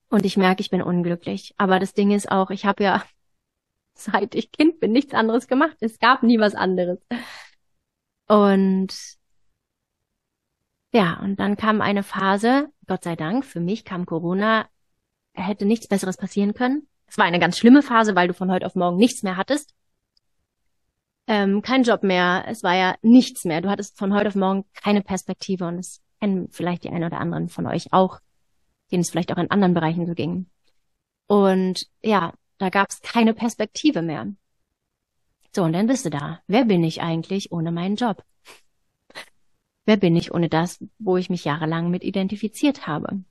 und 0.09 0.25
ich 0.25 0.37
merke, 0.37 0.61
ich 0.61 0.71
bin 0.71 0.83
unglücklich. 0.83 1.55
Aber 1.57 1.79
das 1.79 1.95
Ding 1.95 2.11
ist 2.11 2.31
auch, 2.31 2.51
ich 2.51 2.65
habe 2.67 2.85
ja 2.85 3.05
seit 3.95 4.35
ich 4.35 4.53
Kind 4.53 4.81
bin 4.81 4.93
nichts 4.93 5.15
anderes 5.15 5.49
gemacht. 5.49 5.77
Es 5.81 5.99
gab 5.99 6.23
nie 6.23 6.39
was 6.39 6.55
anderes. 6.55 6.99
Und 8.29 8.95
ja, 10.93 11.19
und 11.21 11.37
dann 11.41 11.57
kam 11.57 11.81
eine 11.81 12.03
Phase, 12.03 12.69
Gott 12.87 13.05
sei 13.05 13.17
Dank, 13.17 13.45
für 13.45 13.61
mich 13.61 13.85
kam 13.85 14.07
Corona, 14.07 14.67
hätte 15.35 15.67
nichts 15.67 15.89
Besseres 15.89 16.17
passieren 16.17 16.55
können. 16.55 16.89
Es 17.07 17.19
war 17.19 17.25
eine 17.27 17.39
ganz 17.39 17.59
schlimme 17.59 17.83
Phase, 17.83 18.17
weil 18.17 18.29
du 18.29 18.35
von 18.35 18.51
heute 18.51 18.67
auf 18.67 18.75
morgen 18.75 18.97
nichts 18.97 19.23
mehr 19.23 19.37
hattest. 19.37 19.75
ähm, 21.29 21.61
kein 21.63 21.83
Job 21.83 22.03
mehr, 22.03 22.45
es 22.49 22.63
war 22.63 22.75
ja 22.77 22.95
nichts 23.03 23.45
mehr. 23.45 23.61
Du 23.61 23.69
hattest 23.69 23.99
von 23.99 24.15
heute 24.15 24.29
auf 24.29 24.37
morgen 24.37 24.65
keine 24.75 25.03
Perspektive 25.03 25.67
und 25.67 25.79
es 25.79 26.01
kennen 26.21 26.49
vielleicht 26.51 26.85
die 26.85 26.91
einen 26.91 27.05
oder 27.05 27.19
anderen 27.19 27.49
von 27.49 27.67
euch 27.67 27.93
auch, 27.93 28.21
denen 28.91 29.03
es 29.03 29.11
vielleicht 29.11 29.33
auch 29.33 29.39
in 29.39 29.51
anderen 29.51 29.75
Bereichen 29.75 30.07
so 30.07 30.15
ging. 30.15 30.47
Und 31.27 31.89
ja, 32.03 32.33
da 32.59 32.71
gab 32.71 32.91
es 32.91 33.01
keine 33.01 33.35
Perspektive 33.35 34.03
mehr. 34.03 34.29
So, 35.55 35.65
und 35.65 35.73
dann 35.73 35.87
bist 35.87 36.05
du 36.05 36.11
da. 36.11 36.41
Wer 36.47 36.65
bin 36.65 36.85
ich 36.85 37.03
eigentlich 37.03 37.53
ohne 37.53 37.73
meinen 37.73 37.97
Job? 37.97 38.23
Wer 39.87 39.97
bin 39.97 40.17
ich 40.17 40.35
ohne 40.35 40.49
das, 40.49 40.85
wo 40.99 41.17
ich 41.17 41.31
mich 41.31 41.45
jahrelang 41.45 41.91
mit 41.91 42.03
identifiziert 42.03 42.87
habe? 42.87 43.23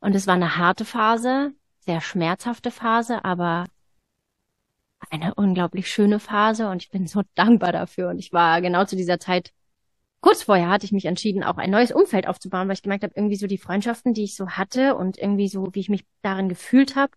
Und 0.00 0.14
es 0.14 0.26
war 0.26 0.34
eine 0.34 0.56
harte 0.56 0.84
Phase, 0.84 1.54
sehr 1.80 2.00
schmerzhafte 2.00 2.70
Phase, 2.70 3.24
aber 3.24 3.66
eine 5.10 5.34
unglaublich 5.34 5.90
schöne 5.90 6.20
Phase 6.20 6.68
und 6.68 6.82
ich 6.82 6.90
bin 6.90 7.06
so 7.06 7.22
dankbar 7.34 7.72
dafür. 7.72 8.10
Und 8.10 8.18
ich 8.18 8.32
war 8.32 8.60
genau 8.60 8.84
zu 8.84 8.96
dieser 8.96 9.18
Zeit, 9.18 9.52
kurz 10.22 10.44
vorher 10.44 10.70
hatte 10.70 10.86
ich 10.86 10.92
mich 10.92 11.04
entschieden, 11.04 11.44
auch 11.44 11.58
ein 11.58 11.70
neues 11.70 11.92
Umfeld 11.92 12.26
aufzubauen, 12.26 12.68
weil 12.68 12.74
ich 12.74 12.82
gemerkt 12.82 13.04
habe, 13.04 13.12
irgendwie 13.14 13.36
so 13.36 13.46
die 13.46 13.58
Freundschaften, 13.58 14.14
die 14.14 14.24
ich 14.24 14.36
so 14.36 14.50
hatte 14.50 14.96
und 14.96 15.18
irgendwie 15.18 15.48
so, 15.48 15.68
wie 15.72 15.80
ich 15.80 15.90
mich 15.90 16.06
darin 16.22 16.48
gefühlt 16.48 16.96
habe, 16.96 17.12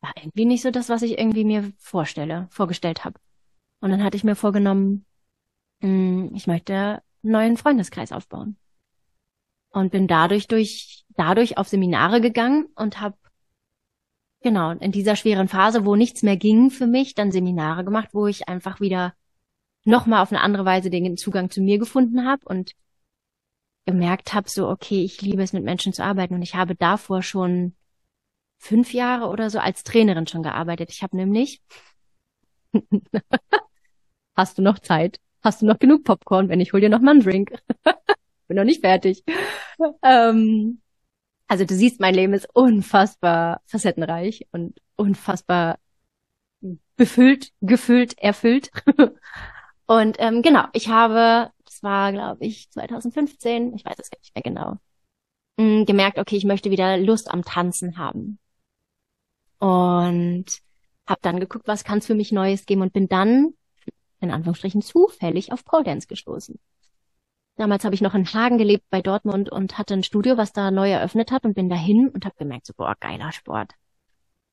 war 0.00 0.12
irgendwie 0.16 0.44
nicht 0.44 0.62
so 0.62 0.70
das, 0.70 0.88
was 0.88 1.02
ich 1.02 1.18
irgendwie 1.18 1.44
mir 1.44 1.72
vorstelle, 1.78 2.46
vorgestellt 2.50 3.04
habe. 3.04 3.18
Und 3.80 3.90
dann 3.90 4.04
hatte 4.04 4.16
ich 4.16 4.22
mir 4.22 4.36
vorgenommen, 4.36 5.06
hm, 5.80 6.30
ich 6.34 6.46
möchte 6.46 6.74
einen 6.74 7.02
neuen 7.22 7.56
Freundeskreis 7.56 8.12
aufbauen. 8.12 8.56
Und 9.70 9.90
bin 9.90 10.06
dadurch 10.06 10.46
durch, 10.46 11.04
dadurch 11.16 11.58
auf 11.58 11.68
Seminare 11.68 12.20
gegangen 12.20 12.68
und 12.74 13.00
habe 13.00 13.16
genau 14.42 14.70
in 14.72 14.92
dieser 14.92 15.16
schweren 15.16 15.48
Phase, 15.48 15.84
wo 15.84 15.96
nichts 15.96 16.22
mehr 16.22 16.36
ging 16.36 16.70
für 16.70 16.86
mich, 16.86 17.14
dann 17.14 17.32
Seminare 17.32 17.84
gemacht, 17.84 18.10
wo 18.12 18.26
ich 18.26 18.48
einfach 18.48 18.80
wieder 18.80 19.14
nochmal 19.84 20.22
auf 20.22 20.32
eine 20.32 20.40
andere 20.40 20.64
Weise 20.64 20.90
den 20.90 21.16
Zugang 21.16 21.50
zu 21.50 21.60
mir 21.60 21.78
gefunden 21.78 22.26
habe 22.26 22.44
und 22.46 22.72
gemerkt 23.86 24.34
habe, 24.34 24.50
so, 24.50 24.68
okay, 24.68 25.02
ich 25.02 25.22
liebe 25.22 25.42
es, 25.42 25.52
mit 25.52 25.64
Menschen 25.64 25.92
zu 25.92 26.04
arbeiten. 26.04 26.34
Und 26.34 26.42
ich 26.42 26.54
habe 26.54 26.74
davor 26.74 27.22
schon 27.22 27.74
fünf 28.58 28.92
Jahre 28.92 29.28
oder 29.28 29.48
so 29.50 29.58
als 29.58 29.82
Trainerin 29.82 30.26
schon 30.26 30.42
gearbeitet. 30.42 30.90
Ich 30.90 31.02
habe 31.02 31.16
nämlich, 31.16 31.62
hast 34.36 34.58
du 34.58 34.62
noch 34.62 34.78
Zeit? 34.78 35.20
Hast 35.42 35.62
du 35.62 35.66
noch 35.66 35.78
genug 35.78 36.04
Popcorn? 36.04 36.48
Wenn 36.48 36.60
ich 36.60 36.72
hol 36.72 36.80
dir 36.80 36.90
noch 36.90 37.00
mal 37.00 37.12
einen 37.12 37.22
Drink. 37.22 37.52
Bin 38.48 38.56
noch 38.56 38.64
nicht 38.64 38.82
fertig. 38.82 39.24
Ähm, 40.02 40.80
also 41.46 41.64
du 41.64 41.74
siehst, 41.74 42.00
mein 42.00 42.14
Leben 42.14 42.34
ist 42.34 42.48
unfassbar 42.52 43.62
facettenreich 43.66 44.46
und 44.52 44.78
unfassbar 44.96 45.78
befüllt, 46.96 47.52
gefüllt, 47.62 48.18
erfüllt. 48.18 48.70
und 49.88 50.16
ähm, 50.20 50.42
genau, 50.42 50.66
ich 50.72 50.88
habe, 50.88 51.50
das 51.64 51.82
war 51.82 52.12
glaube 52.12 52.44
ich 52.46 52.70
2015, 52.70 53.74
ich 53.74 53.84
weiß 53.84 53.96
es 53.98 54.10
gar 54.10 54.20
nicht 54.20 54.34
mehr 54.36 54.42
genau, 54.42 54.76
mh, 55.58 55.84
gemerkt, 55.84 56.18
okay, 56.18 56.36
ich 56.36 56.44
möchte 56.44 56.70
wieder 56.70 56.96
Lust 56.98 57.30
am 57.30 57.42
Tanzen 57.42 57.98
haben 57.98 58.38
und 59.58 60.46
habe 61.06 61.20
dann 61.22 61.40
geguckt, 61.40 61.66
was 61.66 61.84
kann 61.84 61.98
es 61.98 62.06
für 62.06 62.14
mich 62.14 62.32
Neues 62.32 62.66
geben 62.66 62.82
und 62.82 62.92
bin 62.92 63.08
dann 63.08 63.54
in 64.20 64.30
Anführungsstrichen 64.30 64.82
zufällig 64.82 65.52
auf 65.52 65.64
Pole 65.64 65.84
Dance 65.84 66.06
gestoßen. 66.06 66.58
Damals 67.56 67.84
habe 67.84 67.94
ich 67.94 68.00
noch 68.00 68.14
in 68.14 68.32
Hagen 68.32 68.58
gelebt 68.58 68.84
bei 68.90 69.02
Dortmund 69.02 69.50
und 69.50 69.78
hatte 69.78 69.94
ein 69.94 70.04
Studio, 70.04 70.36
was 70.36 70.52
da 70.52 70.70
neu 70.70 70.90
eröffnet 70.90 71.32
hat 71.32 71.44
und 71.44 71.54
bin 71.54 71.68
dahin 71.68 72.08
und 72.08 72.24
habe 72.24 72.36
gemerkt, 72.38 72.66
so 72.66 72.72
boah, 72.76 72.94
geiler 73.00 73.32
Sport. 73.32 73.72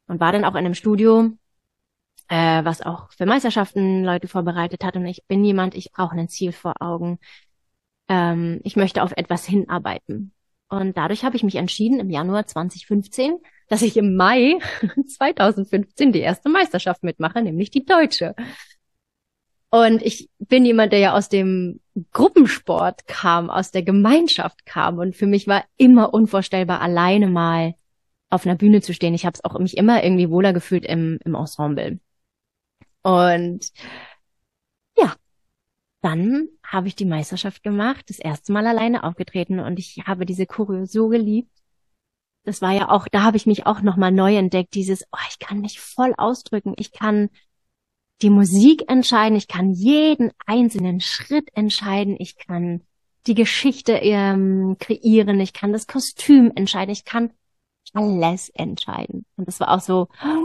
Und 0.07 0.19
war 0.19 0.31
dann 0.31 0.45
auch 0.45 0.53
in 0.53 0.65
einem 0.65 0.73
Studio, 0.73 1.31
äh, 2.27 2.63
was 2.63 2.81
auch 2.81 3.11
für 3.11 3.25
Meisterschaften 3.25 4.03
Leute 4.03 4.27
vorbereitet 4.27 4.83
hat. 4.83 4.95
Und 4.95 5.05
ich 5.05 5.25
bin 5.27 5.43
jemand, 5.43 5.75
ich 5.75 5.91
brauche 5.91 6.15
ein 6.15 6.29
Ziel 6.29 6.51
vor 6.51 6.73
Augen. 6.81 7.19
Ähm, 8.07 8.59
ich 8.63 8.75
möchte 8.75 9.03
auf 9.03 9.13
etwas 9.15 9.45
hinarbeiten. 9.45 10.33
Und 10.69 10.97
dadurch 10.97 11.23
habe 11.23 11.35
ich 11.35 11.43
mich 11.43 11.55
entschieden, 11.55 11.99
im 11.99 12.09
Januar 12.09 12.47
2015 12.47 13.37
dass 13.67 13.81
ich 13.81 13.97
im 13.97 14.15
Mai 14.15 14.59
2015 15.07 16.11
die 16.11 16.19
erste 16.19 16.49
Meisterschaft 16.49 17.03
mitmache, 17.03 17.41
nämlich 17.41 17.71
die 17.71 17.85
deutsche. 17.85 18.35
Und 19.69 20.01
ich 20.03 20.29
bin 20.39 20.65
jemand, 20.65 20.93
der 20.93 20.99
ja 20.99 21.13
aus 21.13 21.27
dem 21.27 21.81
Gruppensport 22.11 23.07
kam, 23.07 23.49
aus 23.49 23.71
der 23.71 23.83
Gemeinschaft 23.83 24.65
kam. 24.65 24.99
Und 24.99 25.15
für 25.15 25.27
mich 25.27 25.47
war 25.47 25.65
immer 25.75 26.13
unvorstellbar, 26.13 26.81
alleine 26.81 27.27
mal 27.27 27.73
auf 28.29 28.45
einer 28.45 28.55
Bühne 28.55 28.81
zu 28.81 28.93
stehen. 28.93 29.13
Ich 29.13 29.25
habe 29.25 29.33
es 29.33 29.43
auch 29.43 29.57
mich 29.59 29.77
immer 29.77 30.03
irgendwie 30.03 30.29
wohler 30.29 30.53
gefühlt 30.53 30.85
im, 30.85 31.19
im 31.25 31.35
Ensemble. 31.35 31.99
Und 33.05 33.71
ja, 34.97 35.15
dann 36.01 36.47
habe 36.65 36.87
ich 36.87 36.95
die 36.95 37.05
Meisterschaft 37.05 37.63
gemacht, 37.63 38.09
das 38.09 38.19
erste 38.19 38.51
Mal 38.51 38.65
alleine 38.67 39.03
aufgetreten 39.03 39.59
und 39.59 39.79
ich 39.79 40.03
habe 40.05 40.25
diese 40.25 40.45
Choreo 40.45 40.85
so 40.85 41.09
geliebt 41.09 41.49
das 42.45 42.61
war 42.61 42.71
ja 42.71 42.89
auch, 42.89 43.07
da 43.07 43.23
habe 43.23 43.37
ich 43.37 43.45
mich 43.45 43.65
auch 43.65 43.81
nochmal 43.81 44.11
neu 44.11 44.37
entdeckt, 44.37 44.75
dieses, 44.75 45.03
oh, 45.11 45.17
ich 45.29 45.39
kann 45.39 45.61
mich 45.61 45.79
voll 45.79 46.13
ausdrücken, 46.15 46.73
ich 46.77 46.91
kann 46.91 47.29
die 48.21 48.29
Musik 48.29 48.89
entscheiden, 48.89 49.35
ich 49.35 49.47
kann 49.47 49.71
jeden 49.71 50.31
einzelnen 50.45 51.01
Schritt 51.01 51.49
entscheiden, 51.55 52.15
ich 52.17 52.37
kann 52.37 52.81
die 53.27 53.33
Geschichte 53.33 53.93
ähm, 53.93 54.77
kreieren, 54.79 55.39
ich 55.39 55.53
kann 55.53 55.73
das 55.73 55.87
Kostüm 55.87 56.51
entscheiden, 56.55 56.91
ich 56.91 57.03
kann 57.03 57.33
alles 57.93 58.49
entscheiden. 58.49 59.25
Und 59.35 59.47
das 59.47 59.59
war 59.59 59.71
auch 59.71 59.81
so, 59.81 60.07
oh 60.23 60.44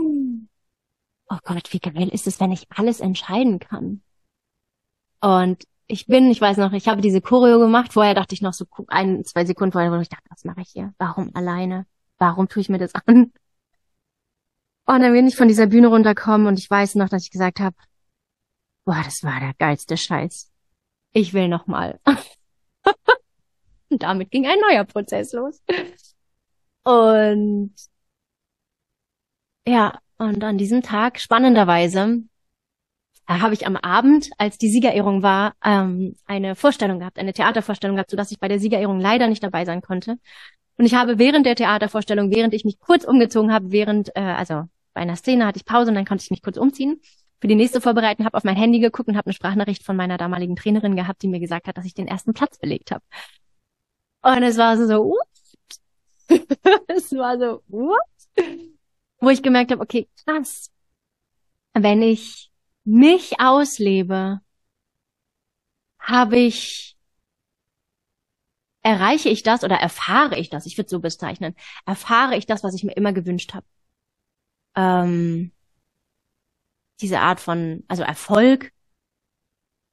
Gott, 1.43 1.71
wie 1.73 1.79
geil 1.79 2.09
ist 2.09 2.27
es, 2.27 2.39
wenn 2.39 2.51
ich 2.51 2.67
alles 2.69 2.99
entscheiden 2.99 3.59
kann. 3.59 4.01
Und 5.21 5.63
ich 5.87 6.07
bin, 6.07 6.31
ich 6.31 6.41
weiß 6.41 6.57
noch, 6.57 6.73
ich 6.73 6.87
habe 6.87 7.01
diese 7.01 7.21
Choreo 7.21 7.59
gemacht. 7.59 7.93
Vorher 7.93 8.13
dachte 8.13 8.33
ich 8.33 8.41
noch 8.41 8.53
so 8.53 8.65
ein, 8.87 9.23
zwei 9.25 9.45
Sekunden 9.45 9.73
vorher, 9.73 9.91
wo 9.91 9.99
ich 9.99 10.09
dachte, 10.09 10.29
was 10.29 10.45
mache 10.45 10.61
ich 10.61 10.69
hier? 10.69 10.93
Warum 10.97 11.31
alleine? 11.35 11.85
warum 12.21 12.47
tue 12.47 12.61
ich 12.61 12.69
mir 12.69 12.77
das 12.77 12.93
an? 13.05 13.33
Und 14.85 15.01
dann 15.01 15.13
bin 15.13 15.27
ich 15.27 15.35
von 15.35 15.47
dieser 15.47 15.67
Bühne 15.67 15.87
runterkommen 15.87 16.47
und 16.47 16.59
ich 16.59 16.69
weiß 16.69 16.95
noch, 16.95 17.09
dass 17.09 17.23
ich 17.23 17.31
gesagt 17.31 17.59
habe, 17.59 17.75
boah, 18.85 19.01
das 19.03 19.23
war 19.23 19.39
der 19.39 19.53
geilste 19.57 19.97
Scheiß. 19.97 20.51
Ich 21.13 21.33
will 21.33 21.47
noch 21.49 21.67
mal. 21.67 21.99
und 23.89 24.03
damit 24.03 24.31
ging 24.31 24.45
ein 24.47 24.59
neuer 24.59 24.85
Prozess 24.85 25.33
los. 25.33 25.61
Und 26.83 27.73
ja, 29.67 29.99
und 30.21 30.43
an 30.43 30.57
diesem 30.57 30.81
Tag, 30.83 31.19
spannenderweise, 31.19 32.23
habe 33.27 33.53
ich 33.53 33.65
am 33.65 33.75
Abend, 33.77 34.29
als 34.37 34.57
die 34.57 34.69
Siegerehrung 34.69 35.23
war, 35.23 35.53
ähm, 35.63 36.15
eine 36.25 36.55
Vorstellung 36.55 36.99
gehabt, 36.99 37.17
eine 37.17 37.33
Theatervorstellung 37.33 37.95
gehabt, 37.95 38.11
sodass 38.11 38.31
ich 38.31 38.39
bei 38.39 38.47
der 38.47 38.59
Siegerehrung 38.59 38.99
leider 38.99 39.27
nicht 39.27 39.43
dabei 39.43 39.65
sein 39.65 39.81
konnte. 39.81 40.17
Und 40.77 40.85
ich 40.85 40.95
habe 40.95 41.17
während 41.17 41.45
der 41.45 41.55
Theatervorstellung, 41.55 42.31
während 42.31 42.53
ich 42.53 42.65
mich 42.65 42.79
kurz 42.79 43.03
umgezogen 43.03 43.53
habe, 43.53 43.71
während, 43.71 44.15
äh, 44.15 44.21
also 44.21 44.65
bei 44.93 45.01
einer 45.01 45.15
Szene 45.15 45.45
hatte 45.45 45.57
ich 45.57 45.65
Pause 45.65 45.89
und 45.89 45.95
dann 45.95 46.05
konnte 46.05 46.23
ich 46.23 46.31
mich 46.31 46.41
kurz 46.41 46.57
umziehen, 46.57 46.99
für 47.39 47.47
die 47.47 47.55
nächste 47.55 47.81
vorbereiten, 47.81 48.25
habe 48.25 48.37
auf 48.37 48.43
mein 48.43 48.55
Handy 48.55 48.79
geguckt 48.79 49.09
und 49.09 49.17
habe 49.17 49.27
eine 49.27 49.33
Sprachnachricht 49.33 49.83
von 49.83 49.95
meiner 49.95 50.17
damaligen 50.17 50.55
Trainerin 50.55 50.95
gehabt, 50.95 51.23
die 51.23 51.27
mir 51.27 51.39
gesagt 51.39 51.67
hat, 51.67 51.77
dass 51.77 51.85
ich 51.85 51.93
den 51.93 52.07
ersten 52.07 52.33
Platz 52.33 52.59
belegt 52.59 52.91
habe. 52.91 53.03
Und 54.21 54.43
es 54.43 54.57
war 54.57 54.77
so, 54.77 54.85
so 54.85 55.03
what? 55.05 55.27
es 56.87 57.11
war 57.13 57.39
so, 57.39 57.63
what? 57.67 57.99
Wo 59.21 59.29
ich 59.29 59.43
gemerkt 59.43 59.71
habe, 59.71 59.81
okay, 59.81 60.09
krass. 60.25 60.71
Wenn 61.73 62.01
ich 62.01 62.51
mich 62.83 63.39
auslebe, 63.39 64.41
habe 65.99 66.37
ich 66.37 66.97
erreiche 68.83 69.29
ich 69.29 69.43
das 69.43 69.63
oder 69.63 69.75
erfahre 69.75 70.39
ich 70.39 70.49
das, 70.49 70.65
ich 70.65 70.77
würde 70.77 70.89
so 70.89 70.99
bezeichnen, 70.99 71.55
erfahre 71.85 72.35
ich 72.35 72.47
das, 72.47 72.63
was 72.63 72.73
ich 72.73 72.83
mir 72.83 72.93
immer 72.97 73.13
gewünscht 73.13 73.53
habe. 73.53 73.65
Ähm, 74.75 75.51
diese 77.01 77.19
Art 77.19 77.39
von, 77.39 77.83
also 77.87 78.03
Erfolg, 78.03 78.71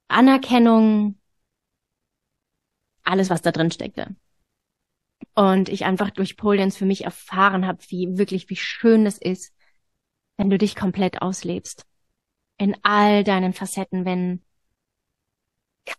Anerkennung, 0.07 1.19
alles, 3.03 3.29
was 3.29 3.41
da 3.41 3.51
drin 3.51 3.71
steckte. 3.71 4.15
Und 5.35 5.69
ich 5.69 5.85
einfach 5.85 6.09
durch 6.09 6.37
Pole 6.37 6.57
Dance 6.57 6.77
für 6.77 6.85
mich 6.85 7.05
erfahren 7.05 7.65
habe, 7.65 7.79
wie 7.87 8.17
wirklich, 8.17 8.49
wie 8.49 8.55
schön 8.55 9.05
es 9.05 9.17
ist, 9.17 9.53
wenn 10.37 10.49
du 10.49 10.57
dich 10.57 10.75
komplett 10.75 11.21
auslebst. 11.21 11.85
In 12.57 12.77
all 12.83 13.23
deinen 13.23 13.53
Facetten, 13.53 14.05
wenn 14.05 14.43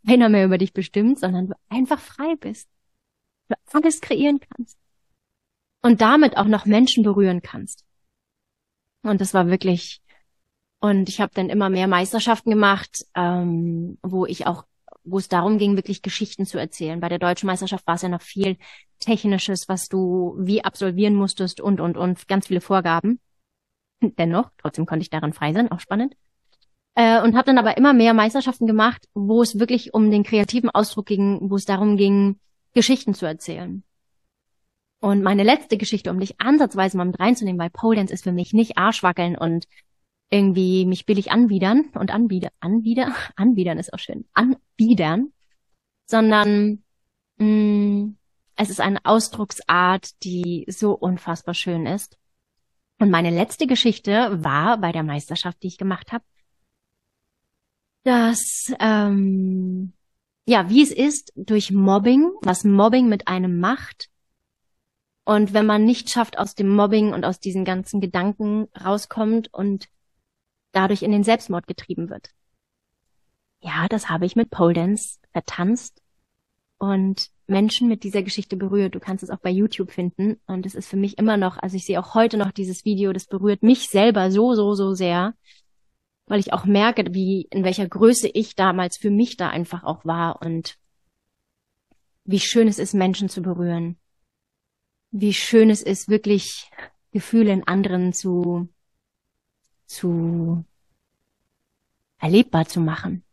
keiner 0.06 0.28
mehr 0.28 0.44
über 0.44 0.58
dich 0.58 0.72
bestimmt, 0.72 1.18
sondern 1.18 1.48
du 1.48 1.54
einfach 1.68 2.00
frei 2.00 2.34
bist 2.36 2.68
du 3.50 3.78
alles 3.78 4.00
kreieren 4.00 4.40
kannst. 4.40 4.78
Und 5.82 6.00
damit 6.00 6.36
auch 6.36 6.44
noch 6.44 6.66
Menschen 6.66 7.02
berühren 7.02 7.40
kannst. 7.42 7.84
Und 9.02 9.20
das 9.20 9.32
war 9.32 9.48
wirklich, 9.48 10.02
und 10.78 11.08
ich 11.08 11.20
habe 11.20 11.32
dann 11.34 11.48
immer 11.48 11.70
mehr 11.70 11.88
Meisterschaften 11.88 12.50
gemacht, 12.50 13.06
ähm, 13.14 13.98
wo 14.02 14.26
ich 14.26 14.46
auch, 14.46 14.64
wo 15.10 15.18
es 15.18 15.28
darum 15.28 15.58
ging, 15.58 15.76
wirklich 15.76 16.02
Geschichten 16.02 16.46
zu 16.46 16.58
erzählen. 16.58 17.00
Bei 17.00 17.08
der 17.08 17.18
deutschen 17.18 17.46
Meisterschaft 17.46 17.86
war 17.86 17.94
es 17.94 18.02
ja 18.02 18.08
noch 18.08 18.22
viel 18.22 18.56
Technisches, 18.98 19.68
was 19.68 19.88
du 19.88 20.34
wie 20.38 20.64
absolvieren 20.64 21.14
musstest 21.14 21.60
und, 21.60 21.80
und, 21.80 21.96
und 21.96 22.28
ganz 22.28 22.46
viele 22.46 22.60
Vorgaben. 22.60 23.20
Dennoch, 24.00 24.50
trotzdem 24.58 24.86
konnte 24.86 25.02
ich 25.02 25.10
daran 25.10 25.32
frei 25.32 25.52
sein, 25.52 25.70
auch 25.70 25.80
spannend. 25.80 26.14
Äh, 26.94 27.22
und 27.22 27.34
habe 27.34 27.46
dann 27.46 27.58
aber 27.58 27.76
immer 27.76 27.92
mehr 27.92 28.14
Meisterschaften 28.14 28.66
gemacht, 28.66 29.06
wo 29.14 29.42
es 29.42 29.58
wirklich 29.58 29.94
um 29.94 30.10
den 30.10 30.22
kreativen 30.22 30.70
Ausdruck 30.70 31.06
ging, 31.06 31.38
wo 31.50 31.56
es 31.56 31.64
darum 31.64 31.96
ging, 31.96 32.38
Geschichten 32.72 33.14
zu 33.14 33.26
erzählen. 33.26 33.82
Und 35.00 35.22
meine 35.22 35.44
letzte 35.44 35.78
Geschichte, 35.78 36.10
um 36.10 36.20
dich 36.20 36.40
ansatzweise 36.40 36.96
mal 36.96 37.06
mit 37.06 37.18
reinzunehmen, 37.18 37.58
weil 37.58 37.70
Pole 37.70 37.96
Dance 37.96 38.12
ist 38.12 38.24
für 38.24 38.32
mich 38.32 38.52
nicht 38.52 38.76
Arschwackeln 38.76 39.36
und 39.36 39.66
irgendwie 40.30 40.86
mich 40.86 41.06
billig 41.06 41.32
anbiedern 41.32 41.90
und 41.94 42.12
anbiedern, 42.12 42.52
anbiedern, 42.60 43.14
anbiedern 43.36 43.78
ist 43.78 43.92
auch 43.92 43.98
schön, 43.98 44.26
anbiedern, 44.32 45.32
sondern 46.06 46.82
mh, 47.38 47.46
mm, 47.46 48.16
es 48.56 48.70
ist 48.70 48.80
eine 48.80 49.04
Ausdrucksart, 49.04 50.22
die 50.22 50.66
so 50.68 50.92
unfassbar 50.92 51.54
schön 51.54 51.86
ist. 51.86 52.18
Und 52.98 53.10
meine 53.10 53.30
letzte 53.30 53.66
Geschichte 53.66 54.44
war 54.44 54.76
bei 54.78 54.92
der 54.92 55.02
Meisterschaft, 55.02 55.62
die 55.62 55.68
ich 55.68 55.78
gemacht 55.78 56.12
habe, 56.12 56.24
dass 58.04 58.72
ähm, 58.78 59.94
ja, 60.46 60.68
wie 60.68 60.82
es 60.82 60.90
ist 60.90 61.32
durch 61.36 61.70
Mobbing, 61.70 62.30
was 62.42 62.64
Mobbing 62.64 63.08
mit 63.08 63.28
einem 63.28 63.60
macht. 63.60 64.10
Und 65.24 65.54
wenn 65.54 65.64
man 65.64 65.84
nicht 65.84 66.10
schafft, 66.10 66.38
aus 66.38 66.54
dem 66.54 66.74
Mobbing 66.74 67.12
und 67.12 67.24
aus 67.24 67.40
diesen 67.40 67.64
ganzen 67.64 68.00
Gedanken 68.00 68.68
rauskommt 68.78 69.52
und 69.54 69.88
dadurch 70.72 71.02
in 71.02 71.12
den 71.12 71.24
Selbstmord 71.24 71.66
getrieben 71.66 72.10
wird. 72.10 72.30
Ja, 73.60 73.86
das 73.88 74.08
habe 74.08 74.26
ich 74.26 74.36
mit 74.36 74.50
Pole 74.50 74.74
Dance 74.74 75.18
vertanzt 75.32 76.02
und 76.78 77.30
Menschen 77.46 77.88
mit 77.88 78.04
dieser 78.04 78.22
Geschichte 78.22 78.56
berührt. 78.56 78.94
Du 78.94 79.00
kannst 79.00 79.22
es 79.22 79.30
auch 79.30 79.40
bei 79.40 79.50
YouTube 79.50 79.90
finden. 79.90 80.40
Und 80.46 80.64
es 80.64 80.74
ist 80.74 80.88
für 80.88 80.96
mich 80.96 81.18
immer 81.18 81.36
noch, 81.36 81.58
also 81.58 81.76
ich 81.76 81.84
sehe 81.84 82.00
auch 82.00 82.14
heute 82.14 82.38
noch 82.38 82.52
dieses 82.52 82.84
Video, 82.84 83.12
das 83.12 83.26
berührt 83.26 83.62
mich 83.62 83.88
selber 83.88 84.30
so, 84.30 84.54
so, 84.54 84.74
so 84.74 84.94
sehr, 84.94 85.34
weil 86.26 86.40
ich 86.40 86.52
auch 86.52 86.64
merke, 86.64 87.12
wie, 87.12 87.48
in 87.50 87.64
welcher 87.64 87.86
Größe 87.88 88.28
ich 88.28 88.54
damals 88.54 88.96
für 88.96 89.10
mich 89.10 89.36
da 89.36 89.50
einfach 89.50 89.84
auch 89.84 90.04
war 90.04 90.40
und 90.40 90.78
wie 92.24 92.40
schön 92.40 92.68
es 92.68 92.78
ist, 92.78 92.94
Menschen 92.94 93.28
zu 93.28 93.42
berühren. 93.42 93.98
Wie 95.10 95.34
schön 95.34 95.70
es 95.70 95.82
ist, 95.82 96.08
wirklich 96.08 96.70
Gefühle 97.10 97.52
in 97.52 97.66
anderen 97.66 98.12
zu, 98.12 98.68
zu 99.90 100.64
erlebbar 102.18 102.66
zu 102.66 102.80
machen, 102.80 103.24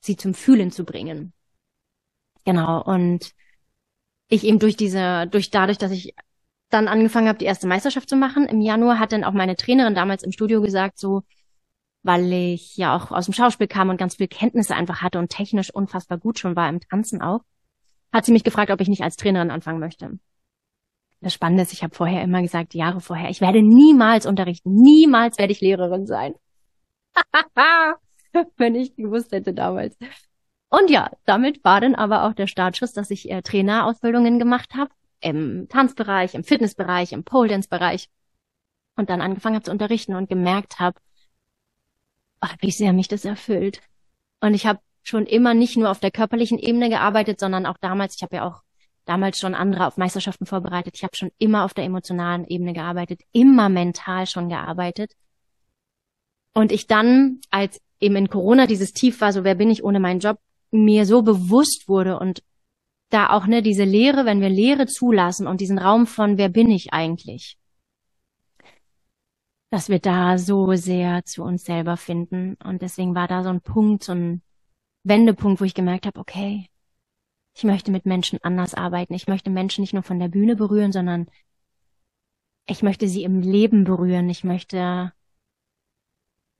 sie 0.00 0.16
zum 0.16 0.34
Fühlen 0.34 0.70
zu 0.70 0.84
bringen. 0.84 1.32
Genau, 2.44 2.82
und 2.82 3.32
ich 4.28 4.44
eben 4.44 4.58
durch 4.58 4.76
diese, 4.76 5.26
durch 5.28 5.50
dadurch, 5.50 5.78
dass 5.78 5.90
ich 5.90 6.14
dann 6.68 6.88
angefangen 6.88 7.28
habe, 7.28 7.38
die 7.38 7.44
erste 7.46 7.66
Meisterschaft 7.66 8.08
zu 8.08 8.16
machen, 8.16 8.46
im 8.46 8.60
Januar 8.60 8.98
hat 8.98 9.12
dann 9.12 9.24
auch 9.24 9.32
meine 9.32 9.56
Trainerin 9.56 9.94
damals 9.94 10.22
im 10.22 10.32
Studio 10.32 10.60
gesagt, 10.60 10.98
so, 10.98 11.22
weil 12.02 12.30
ich 12.32 12.76
ja 12.76 12.94
auch 12.94 13.10
aus 13.10 13.26
dem 13.26 13.34
Schauspiel 13.34 13.68
kam 13.68 13.88
und 13.88 13.96
ganz 13.96 14.16
viel 14.16 14.28
Kenntnisse 14.28 14.74
einfach 14.74 15.00
hatte 15.00 15.18
und 15.18 15.30
technisch 15.30 15.72
unfassbar 15.72 16.18
gut 16.18 16.38
schon 16.38 16.56
war 16.56 16.68
im 16.68 16.80
Tanzen 16.80 17.22
auch, 17.22 17.40
hat 18.12 18.26
sie 18.26 18.32
mich 18.32 18.44
gefragt, 18.44 18.70
ob 18.70 18.80
ich 18.80 18.88
nicht 18.88 19.02
als 19.02 19.16
Trainerin 19.16 19.50
anfangen 19.50 19.80
möchte. 19.80 20.18
Das 21.22 21.32
Spannende 21.34 21.62
ist, 21.62 21.72
ich 21.72 21.84
habe 21.84 21.94
vorher 21.94 22.22
immer 22.22 22.42
gesagt, 22.42 22.74
Jahre 22.74 23.00
vorher, 23.00 23.30
ich 23.30 23.40
werde 23.40 23.62
niemals 23.62 24.26
unterrichten, 24.26 24.74
niemals 24.74 25.38
werde 25.38 25.52
ich 25.52 25.60
Lehrerin 25.60 26.06
sein. 26.06 26.34
Wenn 28.56 28.74
ich 28.74 28.96
gewusst 28.96 29.30
hätte 29.30 29.54
damals. 29.54 29.96
Und 30.68 30.90
ja, 30.90 31.10
damit 31.24 31.62
war 31.64 31.80
dann 31.80 31.94
aber 31.94 32.24
auch 32.24 32.32
der 32.32 32.48
Startschuss, 32.48 32.92
dass 32.92 33.10
ich 33.10 33.30
äh, 33.30 33.40
Trainerausbildungen 33.42 34.40
gemacht 34.40 34.74
habe 34.74 34.90
im 35.20 35.68
Tanzbereich, 35.68 36.34
im 36.34 36.42
Fitnessbereich, 36.42 37.12
im 37.12 37.22
Pole 37.22 37.50
Dance 37.50 37.68
Bereich 37.68 38.08
und 38.96 39.08
dann 39.08 39.20
angefangen 39.20 39.54
habe 39.54 39.64
zu 39.64 39.70
unterrichten 39.70 40.16
und 40.16 40.28
gemerkt 40.28 40.80
habe, 40.80 40.98
wie 42.60 42.72
sehr 42.72 42.92
mich 42.92 43.06
das 43.06 43.24
erfüllt. 43.24 43.80
Und 44.40 44.54
ich 44.54 44.66
habe 44.66 44.80
schon 45.04 45.26
immer 45.26 45.54
nicht 45.54 45.76
nur 45.76 45.90
auf 45.90 46.00
der 46.00 46.10
körperlichen 46.10 46.58
Ebene 46.58 46.88
gearbeitet, 46.88 47.38
sondern 47.38 47.66
auch 47.66 47.78
damals, 47.80 48.16
ich 48.16 48.22
habe 48.22 48.36
ja 48.36 48.48
auch 48.48 48.62
damals 49.12 49.38
schon 49.38 49.54
andere 49.54 49.86
auf 49.86 49.98
Meisterschaften 49.98 50.46
vorbereitet. 50.46 50.94
Ich 50.96 51.02
habe 51.02 51.14
schon 51.14 51.30
immer 51.38 51.64
auf 51.64 51.74
der 51.74 51.84
emotionalen 51.84 52.46
Ebene 52.46 52.72
gearbeitet, 52.72 53.20
immer 53.32 53.68
mental 53.68 54.26
schon 54.26 54.48
gearbeitet. 54.48 55.12
Und 56.54 56.72
ich 56.72 56.86
dann, 56.86 57.40
als 57.50 57.78
eben 58.00 58.16
in 58.16 58.30
Corona 58.30 58.66
dieses 58.66 58.94
Tief 58.94 59.20
war, 59.20 59.32
so 59.34 59.44
wer 59.44 59.54
bin 59.54 59.70
ich 59.70 59.84
ohne 59.84 60.00
meinen 60.00 60.20
Job, 60.20 60.38
mir 60.70 61.04
so 61.04 61.20
bewusst 61.20 61.88
wurde 61.88 62.18
und 62.18 62.42
da 63.10 63.28
auch 63.28 63.46
ne 63.46 63.62
diese 63.62 63.84
Lehre, 63.84 64.24
wenn 64.24 64.40
wir 64.40 64.48
Lehre 64.48 64.86
zulassen 64.86 65.46
und 65.46 65.60
diesen 65.60 65.78
Raum 65.78 66.06
von 66.06 66.38
wer 66.38 66.48
bin 66.48 66.70
ich 66.70 66.94
eigentlich, 66.94 67.58
dass 69.70 69.90
wir 69.90 69.98
da 69.98 70.38
so 70.38 70.74
sehr 70.74 71.22
zu 71.26 71.42
uns 71.42 71.64
selber 71.64 71.98
finden 71.98 72.56
und 72.64 72.80
deswegen 72.80 73.14
war 73.14 73.28
da 73.28 73.42
so 73.42 73.50
ein 73.50 73.60
Punkt, 73.60 74.04
so 74.04 74.12
ein 74.12 74.40
Wendepunkt, 75.04 75.60
wo 75.60 75.66
ich 75.66 75.74
gemerkt 75.74 76.06
habe, 76.06 76.18
okay, 76.18 76.70
ich 77.54 77.64
möchte 77.64 77.90
mit 77.90 78.06
Menschen 78.06 78.38
anders 78.42 78.74
arbeiten. 78.74 79.14
Ich 79.14 79.28
möchte 79.28 79.50
Menschen 79.50 79.82
nicht 79.82 79.92
nur 79.92 80.02
von 80.02 80.18
der 80.18 80.28
Bühne 80.28 80.56
berühren, 80.56 80.92
sondern 80.92 81.28
ich 82.66 82.82
möchte 82.82 83.08
sie 83.08 83.24
im 83.24 83.40
Leben 83.40 83.84
berühren. 83.84 84.30
Ich 84.30 84.44
möchte 84.44 85.12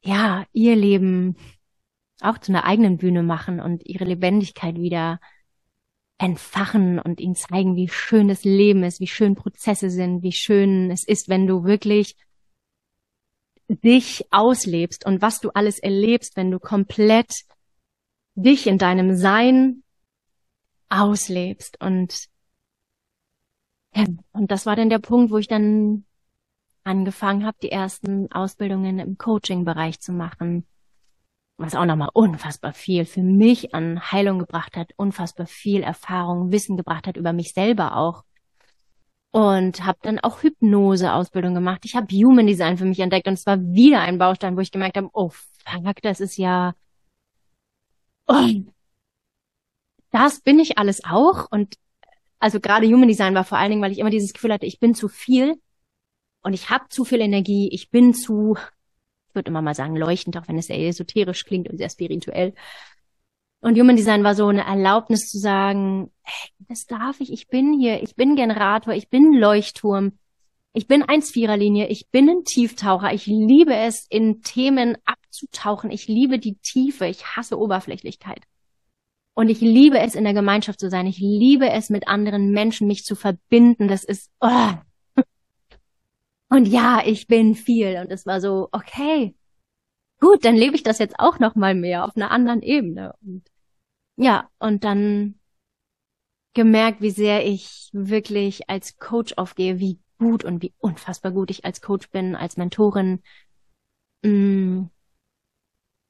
ja 0.04 0.46
ihr 0.52 0.76
Leben 0.76 1.36
auch 2.20 2.38
zu 2.38 2.52
einer 2.52 2.64
eigenen 2.64 2.98
Bühne 2.98 3.22
machen 3.22 3.60
und 3.60 3.86
ihre 3.86 4.04
Lebendigkeit 4.04 4.76
wieder 4.76 5.20
entfachen 6.18 6.98
und 6.98 7.20
ihnen 7.20 7.34
zeigen, 7.34 7.74
wie 7.74 7.88
schön 7.88 8.28
das 8.28 8.44
Leben 8.44 8.84
ist, 8.84 9.00
wie 9.00 9.08
schön 9.08 9.34
Prozesse 9.34 9.90
sind, 9.90 10.22
wie 10.22 10.32
schön 10.32 10.90
es 10.90 11.04
ist, 11.04 11.28
wenn 11.28 11.46
du 11.46 11.64
wirklich 11.64 12.16
dich 13.68 14.26
auslebst 14.30 15.04
und 15.06 15.22
was 15.22 15.40
du 15.40 15.50
alles 15.50 15.78
erlebst, 15.78 16.36
wenn 16.36 16.50
du 16.50 16.60
komplett 16.60 17.44
dich 18.34 18.66
in 18.66 18.78
deinem 18.78 19.16
Sein 19.16 19.82
auslebst 20.92 21.80
und 21.80 22.28
ja, 23.94 24.06
und 24.32 24.50
das 24.50 24.66
war 24.66 24.76
dann 24.76 24.88
der 24.88 24.98
Punkt, 24.98 25.30
wo 25.32 25.38
ich 25.38 25.48
dann 25.48 26.04
angefangen 26.84 27.44
habe, 27.44 27.56
die 27.62 27.70
ersten 27.70 28.30
Ausbildungen 28.32 28.98
im 28.98 29.18
Coaching-Bereich 29.18 30.00
zu 30.00 30.12
machen 30.12 30.66
was 31.62 31.74
auch 31.74 31.84
nochmal 31.84 32.10
unfassbar 32.12 32.72
viel 32.72 33.04
für 33.04 33.22
mich 33.22 33.74
an 33.74 34.12
Heilung 34.12 34.38
gebracht 34.38 34.76
hat, 34.76 34.92
unfassbar 34.96 35.46
viel 35.46 35.82
Erfahrung, 35.82 36.52
Wissen 36.52 36.76
gebracht 36.76 37.06
hat 37.06 37.16
über 37.16 37.32
mich 37.32 37.52
selber 37.52 37.96
auch. 37.96 38.24
Und 39.30 39.86
habe 39.86 39.98
dann 40.02 40.18
auch 40.18 40.42
Hypnose-Ausbildung 40.42 41.54
gemacht. 41.54 41.84
Ich 41.84 41.96
habe 41.96 42.14
Human 42.14 42.46
Design 42.46 42.76
für 42.76 42.84
mich 42.84 43.00
entdeckt 43.00 43.26
und 43.26 43.34
es 43.34 43.46
war 43.46 43.58
wieder 43.58 44.00
ein 44.00 44.18
Baustein, 44.18 44.56
wo 44.56 44.60
ich 44.60 44.70
gemerkt 44.70 44.98
habe, 44.98 45.08
oh 45.14 45.30
fuck, 45.30 46.02
das 46.02 46.20
ist 46.20 46.36
ja... 46.36 46.74
Oh, 48.26 48.46
das 50.12 50.40
bin 50.40 50.60
ich 50.60 50.78
alles 50.78 51.04
auch. 51.04 51.48
Und 51.50 51.74
also 52.38 52.60
gerade 52.60 52.86
Human 52.86 53.08
Design 53.08 53.34
war 53.34 53.44
vor 53.44 53.58
allen 53.58 53.70
Dingen, 53.70 53.82
weil 53.82 53.92
ich 53.92 53.98
immer 53.98 54.10
dieses 54.10 54.32
Gefühl 54.32 54.52
hatte, 54.52 54.66
ich 54.66 54.78
bin 54.78 54.94
zu 54.94 55.08
viel. 55.08 55.60
Und 56.42 56.54
ich 56.54 56.70
habe 56.70 56.88
zu 56.88 57.04
viel 57.04 57.20
Energie, 57.20 57.68
ich 57.72 57.90
bin 57.90 58.14
zu 58.14 58.56
ich 59.32 59.34
würde 59.34 59.48
immer 59.48 59.62
mal 59.62 59.74
sagen 59.74 59.96
leuchtend, 59.96 60.36
auch 60.36 60.46
wenn 60.46 60.58
es 60.58 60.66
sehr 60.66 60.78
esoterisch 60.78 61.46
klingt 61.46 61.70
und 61.70 61.78
sehr 61.78 61.88
spirituell. 61.88 62.52
Und 63.62 63.78
Human 63.78 63.96
Design 63.96 64.24
war 64.24 64.34
so 64.34 64.46
eine 64.48 64.66
Erlaubnis 64.66 65.30
zu 65.30 65.38
sagen, 65.38 66.12
hey, 66.20 66.50
das 66.68 66.84
darf 66.84 67.18
ich, 67.18 67.32
ich 67.32 67.48
bin 67.48 67.72
hier, 67.80 68.02
ich 68.02 68.14
bin 68.14 68.36
Generator, 68.36 68.92
ich 68.92 69.08
bin 69.08 69.32
Leuchtturm, 69.32 70.18
ich 70.74 70.86
bin 70.86 71.02
1-4er-Linie, 71.02 71.88
ich 71.88 72.10
bin 72.10 72.28
ein 72.28 72.44
Tieftaucher, 72.44 73.14
ich 73.14 73.24
liebe 73.24 73.74
es, 73.74 74.06
in 74.10 74.42
Themen 74.42 74.98
abzutauchen, 75.06 75.90
ich 75.90 76.08
liebe 76.08 76.38
die 76.38 76.56
Tiefe, 76.56 77.06
ich 77.06 77.24
hasse 77.24 77.58
Oberflächlichkeit. 77.58 78.42
Und 79.34 79.48
ich 79.48 79.60
liebe 79.60 79.98
es, 79.98 80.14
in 80.14 80.24
der 80.24 80.34
Gemeinschaft 80.34 80.78
zu 80.78 80.90
sein, 80.90 81.06
ich 81.06 81.18
liebe 81.18 81.70
es, 81.70 81.88
mit 81.88 82.06
anderen 82.06 82.50
Menschen 82.50 82.86
mich 82.86 83.04
zu 83.04 83.14
verbinden, 83.14 83.88
das 83.88 84.04
ist, 84.04 84.30
oh, 84.40 84.72
und 86.52 86.66
ja, 86.66 87.00
ich 87.02 87.28
bin 87.28 87.54
viel. 87.54 87.96
Und 87.96 88.12
es 88.12 88.26
war 88.26 88.38
so, 88.42 88.68
okay, 88.72 89.34
gut, 90.20 90.44
dann 90.44 90.54
lebe 90.54 90.76
ich 90.76 90.82
das 90.82 90.98
jetzt 90.98 91.18
auch 91.18 91.38
noch 91.38 91.54
mal 91.54 91.74
mehr 91.74 92.04
auf 92.04 92.14
einer 92.14 92.30
anderen 92.30 92.60
Ebene. 92.60 93.14
Und 93.22 93.44
ja, 94.16 94.50
und 94.58 94.84
dann 94.84 95.40
gemerkt, 96.52 97.00
wie 97.00 97.10
sehr 97.10 97.46
ich 97.46 97.88
wirklich 97.94 98.68
als 98.68 98.98
Coach 98.98 99.32
aufgehe, 99.38 99.78
wie 99.78 99.98
gut 100.18 100.44
und 100.44 100.62
wie 100.62 100.74
unfassbar 100.76 101.32
gut 101.32 101.50
ich 101.50 101.64
als 101.64 101.80
Coach 101.80 102.10
bin, 102.10 102.36
als 102.36 102.58
Mentorin. 102.58 103.22
Mm. 104.22 104.84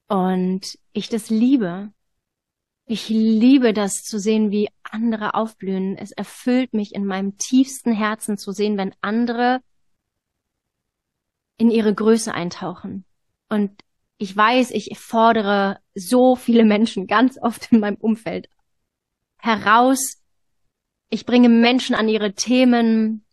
Und 0.09 0.77
ich 0.91 1.07
das 1.07 1.29
liebe. 1.29 1.93
Ich 2.85 3.07
liebe 3.07 3.73
das 3.73 4.03
zu 4.03 4.19
sehen, 4.19 4.51
wie 4.51 4.69
andere 4.83 5.35
aufblühen. 5.35 5.97
Es 5.97 6.11
erfüllt 6.11 6.73
mich 6.73 6.93
in 6.93 7.05
meinem 7.05 7.37
tiefsten 7.37 7.93
Herzen 7.93 8.37
zu 8.37 8.51
sehen, 8.51 8.77
wenn 8.77 8.93
andere 9.01 9.61
in 11.57 11.71
ihre 11.71 11.93
Größe 11.93 12.33
eintauchen. 12.33 13.05
Und 13.47 13.83
ich 14.17 14.35
weiß, 14.35 14.71
ich 14.71 14.97
fordere 14.97 15.79
so 15.95 16.35
viele 16.35 16.65
Menschen 16.65 17.07
ganz 17.07 17.37
oft 17.41 17.71
in 17.71 17.79
meinem 17.79 17.97
Umfeld 17.97 18.49
heraus. 19.37 20.21
Ich 21.09 21.25
bringe 21.25 21.49
Menschen 21.49 21.95
an 21.95 22.09
ihre 22.09 22.33
Themen, 22.33 23.25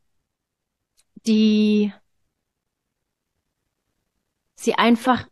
die 1.27 1.93
sie 4.55 4.75
einfach 4.75 5.29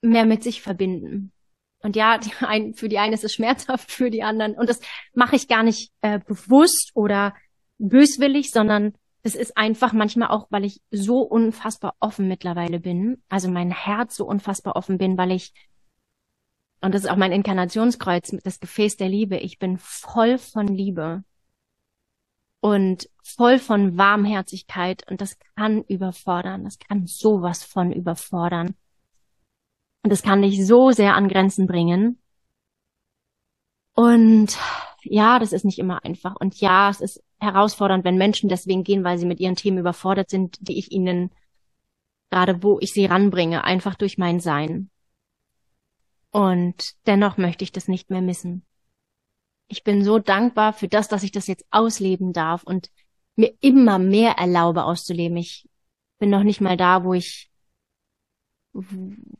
mehr 0.00 0.24
mit 0.24 0.42
sich 0.42 0.60
verbinden. 0.60 1.33
Und 1.84 1.96
ja, 1.96 2.16
die 2.18 2.32
ein, 2.40 2.74
für 2.74 2.88
die 2.88 2.98
einen 2.98 3.12
ist 3.12 3.24
es 3.24 3.34
schmerzhaft, 3.34 3.92
für 3.92 4.10
die 4.10 4.24
anderen. 4.24 4.54
Und 4.54 4.68
das 4.68 4.80
mache 5.12 5.36
ich 5.36 5.46
gar 5.46 5.62
nicht 5.62 5.92
äh, 6.00 6.18
bewusst 6.18 6.90
oder 6.94 7.34
böswillig, 7.78 8.50
sondern 8.50 8.94
das 9.22 9.34
ist 9.34 9.56
einfach 9.56 9.92
manchmal 9.92 10.28
auch, 10.28 10.46
weil 10.50 10.64
ich 10.64 10.80
so 10.90 11.20
unfassbar 11.20 11.94
offen 12.00 12.26
mittlerweile 12.26 12.80
bin. 12.80 13.22
Also 13.28 13.50
mein 13.50 13.70
Herz 13.70 14.16
so 14.16 14.26
unfassbar 14.26 14.76
offen 14.76 14.98
bin, 14.98 15.16
weil 15.18 15.30
ich, 15.32 15.52
und 16.80 16.94
das 16.94 17.04
ist 17.04 17.10
auch 17.10 17.16
mein 17.16 17.32
Inkarnationskreuz, 17.32 18.34
das 18.42 18.60
Gefäß 18.60 18.96
der 18.96 19.08
Liebe, 19.08 19.36
ich 19.36 19.58
bin 19.58 19.78
voll 19.78 20.38
von 20.38 20.66
Liebe 20.66 21.22
und 22.60 23.08
voll 23.22 23.58
von 23.58 23.96
Warmherzigkeit 23.98 25.10
und 25.10 25.20
das 25.20 25.38
kann 25.56 25.82
überfordern, 25.84 26.64
das 26.64 26.78
kann 26.78 27.06
sowas 27.06 27.62
von 27.62 27.92
überfordern. 27.92 28.74
Und 30.04 30.10
das 30.10 30.22
kann 30.22 30.42
dich 30.42 30.64
so 30.64 30.92
sehr 30.92 31.16
an 31.16 31.28
Grenzen 31.28 31.66
bringen. 31.66 32.20
Und 33.94 34.56
ja, 35.02 35.40
das 35.40 35.52
ist 35.52 35.64
nicht 35.64 35.80
immer 35.80 36.04
einfach. 36.04 36.36
Und 36.36 36.60
ja, 36.60 36.88
es 36.90 37.00
ist 37.00 37.24
herausfordernd, 37.40 38.04
wenn 38.04 38.16
Menschen 38.16 38.48
deswegen 38.48 38.84
gehen, 38.84 39.02
weil 39.02 39.18
sie 39.18 39.26
mit 39.26 39.40
ihren 39.40 39.56
Themen 39.56 39.78
überfordert 39.78 40.30
sind, 40.30 40.56
die 40.60 40.78
ich 40.78 40.92
ihnen 40.92 41.32
gerade, 42.30 42.62
wo 42.62 42.78
ich 42.80 42.92
sie 42.92 43.06
ranbringe, 43.06 43.64
einfach 43.64 43.96
durch 43.96 44.16
mein 44.16 44.38
Sein. 44.38 44.90
Und 46.30 46.94
dennoch 47.06 47.36
möchte 47.36 47.64
ich 47.64 47.72
das 47.72 47.88
nicht 47.88 48.10
mehr 48.10 48.22
missen 48.22 48.64
ich 49.68 49.84
bin 49.84 50.04
so 50.04 50.18
dankbar 50.18 50.72
für 50.72 50.88
das, 50.88 51.08
dass 51.08 51.22
ich 51.22 51.32
das 51.32 51.46
jetzt 51.46 51.64
ausleben 51.70 52.32
darf 52.32 52.62
und 52.62 52.90
mir 53.36 53.54
immer 53.60 53.98
mehr 53.98 54.32
erlaube 54.32 54.84
auszuleben. 54.84 55.36
Ich 55.36 55.68
bin 56.18 56.30
noch 56.30 56.42
nicht 56.42 56.60
mal 56.60 56.76
da, 56.76 57.04
wo 57.04 57.14
ich, 57.14 57.50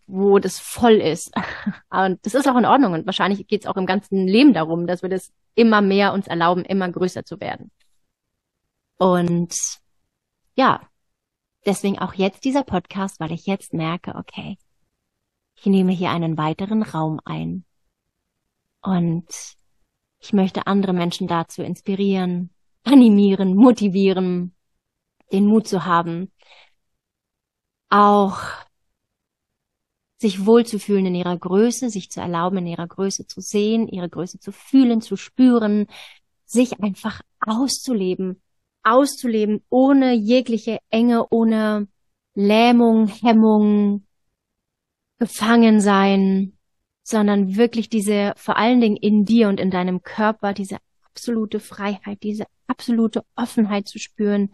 wo 0.07 0.39
das 0.39 0.59
voll 0.59 0.95
ist. 0.95 1.32
Und 1.91 2.24
das 2.24 2.35
ist 2.35 2.49
auch 2.49 2.57
in 2.57 2.66
Ordnung. 2.66 2.93
Und 2.93 3.07
wahrscheinlich 3.07 3.47
geht 3.47 3.62
es 3.62 3.66
auch 3.66 3.76
im 3.76 3.87
ganzen 3.87 4.26
Leben 4.26 4.55
darum, 4.55 4.87
dass 4.87 5.03
wir 5.03 5.09
das 5.09 5.32
immer 5.55 5.80
mehr 5.82 6.12
uns 6.12 6.26
erlauben, 6.26 6.64
immer 6.64 6.91
größer 6.91 7.24
zu 7.24 7.41
werden. 7.41 7.70
Und 8.97 9.55
ja, 10.55 10.89
deswegen 11.66 11.99
auch 11.99 12.14
jetzt 12.14 12.45
dieser 12.45 12.62
Podcast, 12.62 13.20
weil 13.20 13.32
ich 13.32 13.47
jetzt 13.47 13.74
merke, 13.74 14.14
okay, 14.14 14.57
ich 15.57 15.66
nehme 15.66 15.93
hier 15.93 16.11
einen 16.11 16.39
weiteren 16.39 16.82
Raum 16.82 17.20
ein. 17.24 17.64
Und 18.82 19.26
ich 20.20 20.32
möchte 20.32 20.66
andere 20.66 20.93
Menschen 20.93 21.26
dazu 21.26 21.62
inspirieren, 21.62 22.51
animieren, 22.85 23.55
motivieren, 23.57 24.55
den 25.32 25.47
Mut 25.47 25.66
zu 25.66 25.85
haben, 25.85 26.30
auch 27.89 28.39
sich 30.19 30.47
wohlzufühlen 30.47 31.07
in 31.07 31.15
ihrer 31.15 31.37
Größe, 31.37 31.91
sich 31.91 32.11
zu 32.11 32.21
erlauben, 32.21 32.59
in 32.59 32.69
ihrer 32.69 32.87
Größe 32.87 33.27
zu 33.27 33.41
sehen, 33.41 33.89
ihre 33.89 34.09
Größe 34.09 34.39
zu 34.39 34.53
fühlen, 34.53 35.01
zu 35.01 35.17
spüren, 35.17 35.87
sich 36.45 36.81
einfach 36.81 37.21
auszuleben, 37.41 38.41
auszuleben, 38.83 39.62
ohne 39.69 40.15
jegliche 40.15 40.79
Enge, 40.91 41.27
ohne 41.31 41.89
Lähmung, 42.35 43.09
Hemmung, 43.09 44.07
Gefangensein, 45.19 46.57
sondern 47.03 47.57
wirklich 47.57 47.89
diese, 47.89 48.33
vor 48.37 48.57
allen 48.57 48.81
Dingen 48.81 48.97
in 48.97 49.25
dir 49.25 49.49
und 49.49 49.61
in 49.61 49.71
deinem 49.71 50.03
Körper, 50.03 50.53
diese 50.53 50.79
absolute 51.03 51.61
Freiheit, 51.61 52.23
diese 52.23 52.47
absolute 52.67 53.25
Offenheit 53.37 53.89
zu 53.89 53.99
spüren. 53.99 54.51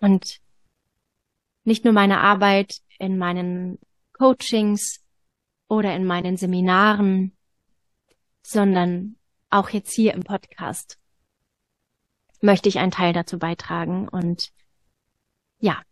Und 0.00 0.40
nicht 1.68 1.84
nur 1.84 1.92
meine 1.92 2.20
Arbeit 2.20 2.78
in 2.98 3.18
meinen 3.18 3.78
Coachings 4.12 5.04
oder 5.68 5.94
in 5.94 6.04
meinen 6.04 6.36
Seminaren, 6.36 7.36
sondern 8.42 9.16
auch 9.50 9.70
jetzt 9.70 9.92
hier 9.92 10.14
im 10.14 10.24
Podcast 10.24 10.98
möchte 12.40 12.68
ich 12.68 12.78
einen 12.78 12.90
Teil 12.90 13.12
dazu 13.12 13.38
beitragen 13.38 14.08
und 14.08 14.50
ja, 15.58 15.82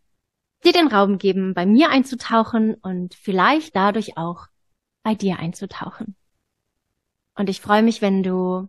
dir 0.65 0.73
den 0.73 0.89
Raum 0.89 1.19
geben, 1.19 1.55
bei 1.55 1.67
mir 1.67 1.91
einzutauchen 1.91 2.75
und 2.75 3.15
vielleicht 3.15 3.75
dadurch 3.75 4.17
auch 4.17 4.47
bei 5.03 5.15
dir 5.15 5.39
einzutauchen. 5.39 6.17
Und 7.35 7.49
ich 7.49 7.61
freue 7.61 7.83
mich, 7.83 8.01
wenn 8.01 8.23
du 8.23 8.69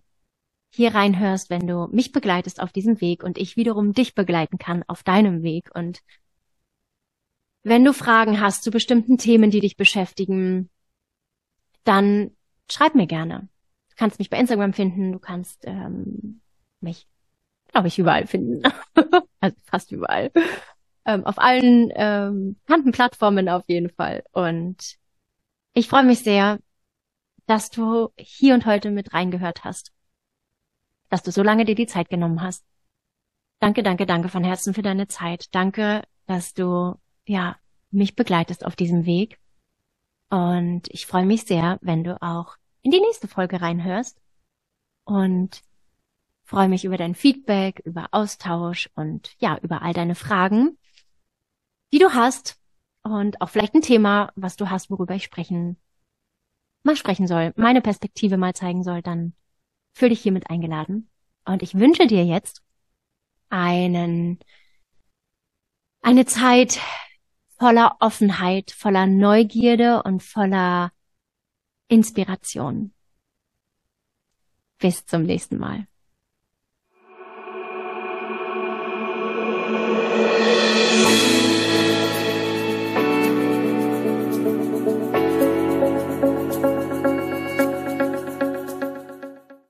hier 0.74 0.94
reinhörst, 0.94 1.50
wenn 1.50 1.68
du 1.68 1.88
mich 1.92 2.12
begleitest 2.12 2.60
auf 2.60 2.72
diesem 2.72 3.00
Weg 3.00 3.24
und 3.24 3.38
ich 3.38 3.56
wiederum 3.56 3.94
dich 3.94 4.16
begleiten 4.16 4.58
kann 4.58 4.84
auf 4.88 5.04
deinem 5.04 5.42
Weg. 5.42 5.70
Und 5.74 6.00
wenn 7.68 7.84
du 7.84 7.94
Fragen 7.94 8.42
hast 8.42 8.64
zu 8.64 8.72
bestimmten 8.72 9.18
Themen, 9.18 9.52
die 9.52 9.60
dich 9.60 9.78
beschäftigen, 9.78 10.70
dann 11.84 12.32
schreib 12.70 12.96
mir 12.96 13.08
gerne. 13.08 13.50
Du 13.90 13.96
kannst 13.96 14.20
mich 14.20 14.30
bei 14.30 14.40
Instagram 14.40 14.74
finden, 14.74 15.12
du 15.12 15.20
kannst 15.20 15.64
ähm, 15.66 16.42
mich, 16.82 17.08
glaube 17.72 17.88
ich, 17.88 17.98
überall 17.98 18.28
finden. 18.28 18.64
also 19.40 19.56
fast 19.66 19.92
überall 19.92 20.32
ähm, 21.08 21.26
auf 21.26 21.40
allen 21.40 21.90
ähm, 21.96 22.58
bekannten 22.66 22.92
Plattformen 22.92 23.50
auf 23.50 23.64
jeden 23.68 23.90
Fall. 23.90 24.24
Und 24.34 24.98
ich 25.74 25.88
freue 25.88 26.04
mich 26.04 26.20
sehr, 26.20 26.60
dass 27.48 27.70
du 27.70 28.10
hier 28.18 28.54
und 28.54 28.66
heute 28.66 28.92
mit 28.92 29.14
reingehört 29.14 29.64
hast, 29.64 29.94
dass 31.10 31.24
du 31.24 31.32
so 31.32 31.42
lange 31.42 31.64
dir 31.64 31.76
die 31.76 31.88
Zeit 31.88 32.10
genommen 32.10 32.42
hast. 32.42 32.66
Danke, 33.60 33.84
danke, 33.84 34.06
danke 34.06 34.28
von 34.28 34.44
Herzen 34.44 34.74
für 34.74 34.82
deine 34.82 35.08
Zeit. 35.08 35.48
Danke, 35.56 36.04
dass 36.26 36.54
du 36.54 36.96
ja 37.28 37.58
mich 37.92 38.16
begleitest 38.16 38.66
auf 38.66 38.76
diesem 38.76 39.06
Weg. 39.06 39.40
Und 40.30 40.84
ich 40.90 41.06
freue 41.06 41.26
mich 41.26 41.44
sehr, 41.44 41.78
wenn 41.82 42.04
du 42.04 42.22
auch 42.22 42.58
in 42.82 42.92
die 42.92 43.00
nächste 43.00 43.28
Folge 43.28 43.62
reinhörst. 43.62 44.20
Und 45.06 45.62
freue 46.44 46.70
mich 46.70 46.86
über 46.86 46.98
dein 46.98 47.16
Feedback, 47.16 47.82
über 47.86 48.08
Austausch 48.12 48.90
und 48.96 49.36
ja, 49.40 49.58
über 49.62 49.82
all 49.82 49.94
deine 49.94 50.16
Fragen 50.16 50.78
die 51.92 52.00
du 52.00 52.14
hast 52.14 52.60
und 53.04 53.42
auch 53.42 53.50
vielleicht 53.50 53.74
ein 53.74 53.82
Thema, 53.82 54.32
was 54.36 54.56
du 54.56 54.70
hast, 54.70 54.90
worüber 54.90 55.16
ich 55.16 55.24
sprechen, 55.24 55.78
mal 56.84 56.96
sprechen 56.96 57.28
soll, 57.28 57.54
meine 57.56 57.82
Perspektive 57.82 58.38
mal 58.38 58.54
zeigen 58.54 58.84
soll, 58.84 59.02
dann 59.02 59.34
fühl 59.94 60.10
dich 60.10 60.22
hiermit 60.22 60.50
eingeladen. 60.50 61.10
Und 61.46 61.64
ich 61.64 61.76
wünsche 61.76 62.08
dir 62.08 62.26
jetzt 62.26 62.62
einen, 63.50 64.40
eine 66.02 66.26
Zeit 66.26 66.80
voller 67.58 67.98
Offenheit, 68.00 68.72
voller 68.72 69.08
Neugierde 69.08 70.04
und 70.04 70.24
voller 70.24 70.92
Inspiration. 71.88 72.94
Bis 74.80 75.06
zum 75.06 75.24
nächsten 75.24 75.58
Mal. 75.58 75.88